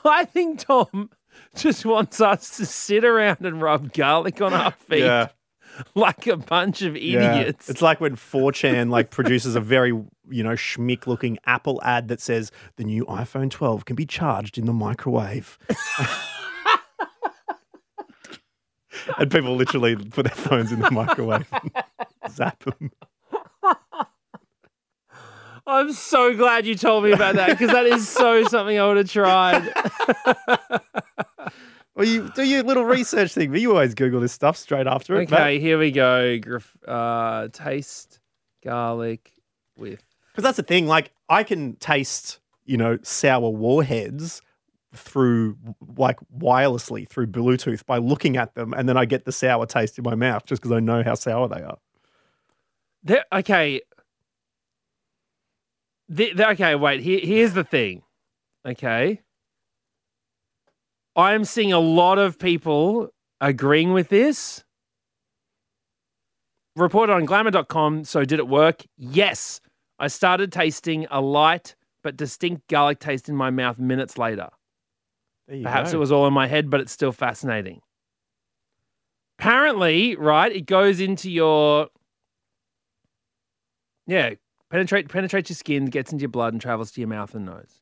I 0.04 0.24
think 0.24 0.58
Tom 0.60 1.10
just 1.56 1.84
wants 1.86 2.20
us 2.20 2.56
to 2.58 2.66
sit 2.66 3.04
around 3.04 3.38
and 3.46 3.62
rub 3.62 3.92
garlic 3.92 4.40
on 4.42 4.52
our 4.52 4.70
feet 4.88 5.00
Yeah. 5.00 5.28
like 5.94 6.26
a 6.26 6.36
bunch 6.36 6.82
of 6.82 6.96
Yeah. 6.96 7.34
idiots. 7.36 7.68
It's 7.70 7.82
like 7.82 8.00
when 8.00 8.14
4chan 8.16 8.90
like 8.90 9.10
produces 9.10 9.56
a 9.56 9.60
very, 9.60 9.88
you 9.88 10.42
know, 10.42 10.50
schmick 10.50 11.06
looking 11.06 11.38
Apple 11.46 11.80
ad 11.84 12.08
that 12.08 12.20
says 12.20 12.52
the 12.76 12.84
new 12.84 13.04
iPhone 13.06 13.50
12 13.50 13.84
can 13.84 13.96
be 13.96 14.06
charged 14.06 14.58
in 14.58 14.66
the 14.66 14.72
microwave. 14.72 15.58
and 19.18 19.30
people 19.30 19.56
literally 19.56 19.96
put 19.96 20.24
their 20.26 20.34
phones 20.34 20.70
in 20.72 20.80
the 20.80 20.90
microwave 20.90 21.46
zap 22.30 22.62
them. 22.64 22.90
I'm 25.66 25.92
so 25.92 26.34
glad 26.34 26.66
you 26.66 26.74
told 26.74 27.04
me 27.04 27.12
about 27.12 27.36
that 27.36 27.50
because 27.50 27.70
that 27.70 27.86
is 27.86 28.06
so 28.08 28.44
something 28.48 28.78
I 28.78 28.86
would 28.86 28.98
have 28.98 29.10
tried. 29.10 29.72
Well, 31.96 32.06
you 32.06 32.28
do 32.34 32.42
your 32.42 32.64
little 32.64 32.84
research 32.84 33.34
thing, 33.34 33.52
but 33.52 33.60
you 33.60 33.70
always 33.70 33.94
Google 33.94 34.20
this 34.20 34.32
stuff 34.32 34.56
straight 34.56 34.88
after 34.88 35.20
it. 35.20 35.32
Okay, 35.32 35.60
here 35.60 35.78
we 35.78 35.92
go. 35.92 36.40
Uh, 36.86 37.48
taste 37.52 38.18
garlic 38.64 39.32
with. 39.76 40.02
Because 40.32 40.42
that's 40.42 40.56
the 40.56 40.64
thing. 40.64 40.88
Like, 40.88 41.12
I 41.28 41.44
can 41.44 41.76
taste, 41.76 42.40
you 42.64 42.76
know, 42.76 42.98
sour 43.02 43.48
warheads 43.48 44.42
through, 44.92 45.56
like, 45.96 46.18
wirelessly 46.36 47.08
through 47.08 47.28
Bluetooth 47.28 47.86
by 47.86 47.98
looking 47.98 48.36
at 48.36 48.56
them, 48.56 48.74
and 48.74 48.88
then 48.88 48.96
I 48.96 49.04
get 49.04 49.24
the 49.24 49.32
sour 49.32 49.64
taste 49.64 49.96
in 49.96 50.02
my 50.02 50.16
mouth 50.16 50.44
just 50.46 50.62
because 50.62 50.72
I 50.72 50.80
know 50.80 51.04
how 51.04 51.14
sour 51.14 51.46
they 51.46 51.62
are. 51.62 51.78
There, 53.04 53.24
okay. 53.32 53.82
The, 56.08 56.32
the- 56.32 56.50
okay, 56.50 56.74
wait. 56.74 57.00
Here, 57.00 57.20
here's 57.22 57.52
the 57.52 57.64
thing. 57.64 58.02
Okay. 58.66 59.20
I 61.14 61.34
am 61.34 61.44
seeing 61.44 61.72
a 61.72 61.78
lot 61.78 62.18
of 62.18 62.38
people 62.38 63.10
agreeing 63.40 63.92
with 63.92 64.08
this. 64.08 64.64
Reported 66.76 67.12
on 67.12 67.24
glamour.com. 67.24 68.04
So, 68.04 68.24
did 68.24 68.40
it 68.40 68.48
work? 68.48 68.84
Yes. 68.96 69.60
I 69.98 70.08
started 70.08 70.50
tasting 70.50 71.06
a 71.10 71.20
light 71.20 71.76
but 72.02 72.16
distinct 72.16 72.68
garlic 72.68 72.98
taste 72.98 73.28
in 73.28 73.36
my 73.36 73.50
mouth 73.50 73.78
minutes 73.78 74.18
later. 74.18 74.48
Perhaps 75.48 75.92
go. 75.92 75.96
it 75.96 76.00
was 76.00 76.10
all 76.10 76.26
in 76.26 76.32
my 76.32 76.46
head, 76.46 76.70
but 76.70 76.80
it's 76.80 76.92
still 76.92 77.12
fascinating. 77.12 77.80
Apparently, 79.38 80.16
right, 80.16 80.50
it 80.52 80.66
goes 80.66 81.00
into 81.00 81.30
your 81.30 81.88
yeah, 84.06 84.30
penetrate 84.70 85.08
penetrates 85.08 85.50
your 85.50 85.56
skin, 85.56 85.86
gets 85.86 86.12
into 86.12 86.22
your 86.22 86.28
blood, 86.30 86.52
and 86.52 86.60
travels 86.60 86.90
to 86.92 87.00
your 87.00 87.08
mouth 87.08 87.34
and 87.34 87.46
nose. 87.46 87.80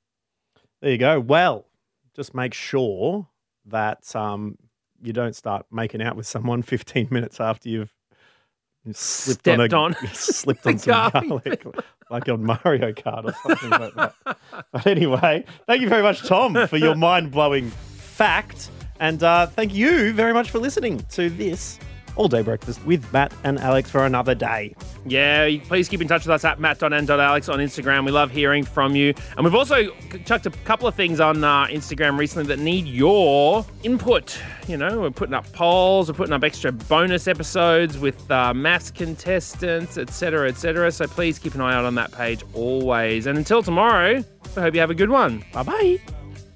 There 0.80 0.90
you 0.90 0.98
go. 0.98 1.20
Well, 1.20 1.66
just 2.14 2.34
make 2.34 2.54
sure 2.54 3.28
that 3.66 4.14
um, 4.16 4.56
you 5.02 5.12
don't 5.12 5.36
start 5.36 5.66
making 5.70 6.02
out 6.02 6.16
with 6.16 6.26
someone 6.26 6.62
15 6.62 7.08
minutes 7.10 7.40
after 7.40 7.68
you've 7.68 7.94
slipped 8.92 9.40
Stepped 9.42 9.72
on, 9.74 9.94
on. 10.02 10.06
slipped 10.14 10.66
on 10.66 10.78
some 10.78 11.10
Garlic. 11.12 11.62
garlic, 11.62 11.76
like 12.10 12.28
on 12.28 12.42
Mario 12.44 12.92
Kart 12.92 13.24
or 13.24 13.32
something 13.56 13.70
like 13.70 13.94
that. 13.94 14.14
But 14.72 14.86
anyway, 14.86 15.44
thank 15.66 15.82
you 15.82 15.88
very 15.88 16.02
much, 16.02 16.26
Tom, 16.26 16.66
for 16.66 16.76
your 16.76 16.96
mind 16.96 17.30
blowing 17.30 17.70
fact. 17.70 18.70
And 18.98 19.22
uh, 19.22 19.46
thank 19.46 19.72
you 19.74 20.12
very 20.12 20.32
much 20.32 20.50
for 20.50 20.58
listening 20.58 20.98
to 21.10 21.30
this 21.30 21.78
all 22.16 22.28
day 22.28 22.42
breakfast 22.42 22.84
with 22.84 23.10
Matt 23.12 23.32
and 23.44 23.58
Alex 23.58 23.90
for 23.90 24.04
another 24.04 24.34
day. 24.34 24.74
Yeah, 25.04 25.50
please 25.66 25.88
keep 25.88 26.00
in 26.00 26.08
touch 26.08 26.22
with 26.22 26.30
us 26.30 26.44
at 26.44 26.60
matt.n.alex 26.60 27.48
on 27.48 27.58
Instagram. 27.58 28.04
We 28.04 28.12
love 28.12 28.30
hearing 28.30 28.64
from 28.64 28.94
you. 28.94 29.14
And 29.36 29.44
we've 29.44 29.54
also 29.54 29.90
chucked 30.24 30.46
a 30.46 30.50
couple 30.50 30.86
of 30.86 30.94
things 30.94 31.20
on 31.20 31.42
uh, 31.42 31.66
Instagram 31.66 32.18
recently 32.18 32.46
that 32.54 32.62
need 32.62 32.86
your 32.86 33.64
input. 33.82 34.38
You 34.68 34.76
know, 34.76 35.00
we're 35.00 35.10
putting 35.10 35.34
up 35.34 35.50
polls, 35.52 36.08
we're 36.08 36.16
putting 36.16 36.32
up 36.32 36.44
extra 36.44 36.72
bonus 36.72 37.26
episodes 37.26 37.98
with 37.98 38.30
uh, 38.30 38.54
maths 38.54 38.90
contestants, 38.90 39.98
etc., 39.98 40.48
etc. 40.48 40.92
So 40.92 41.06
please 41.06 41.38
keep 41.38 41.54
an 41.54 41.60
eye 41.60 41.74
out 41.74 41.84
on 41.84 41.94
that 41.96 42.12
page 42.12 42.42
always. 42.54 43.26
And 43.26 43.36
until 43.38 43.62
tomorrow, 43.62 44.22
I 44.56 44.60
hope 44.60 44.74
you 44.74 44.80
have 44.80 44.90
a 44.90 44.94
good 44.94 45.10
one. 45.10 45.44
Bye 45.52 45.62
bye. 45.62 46.21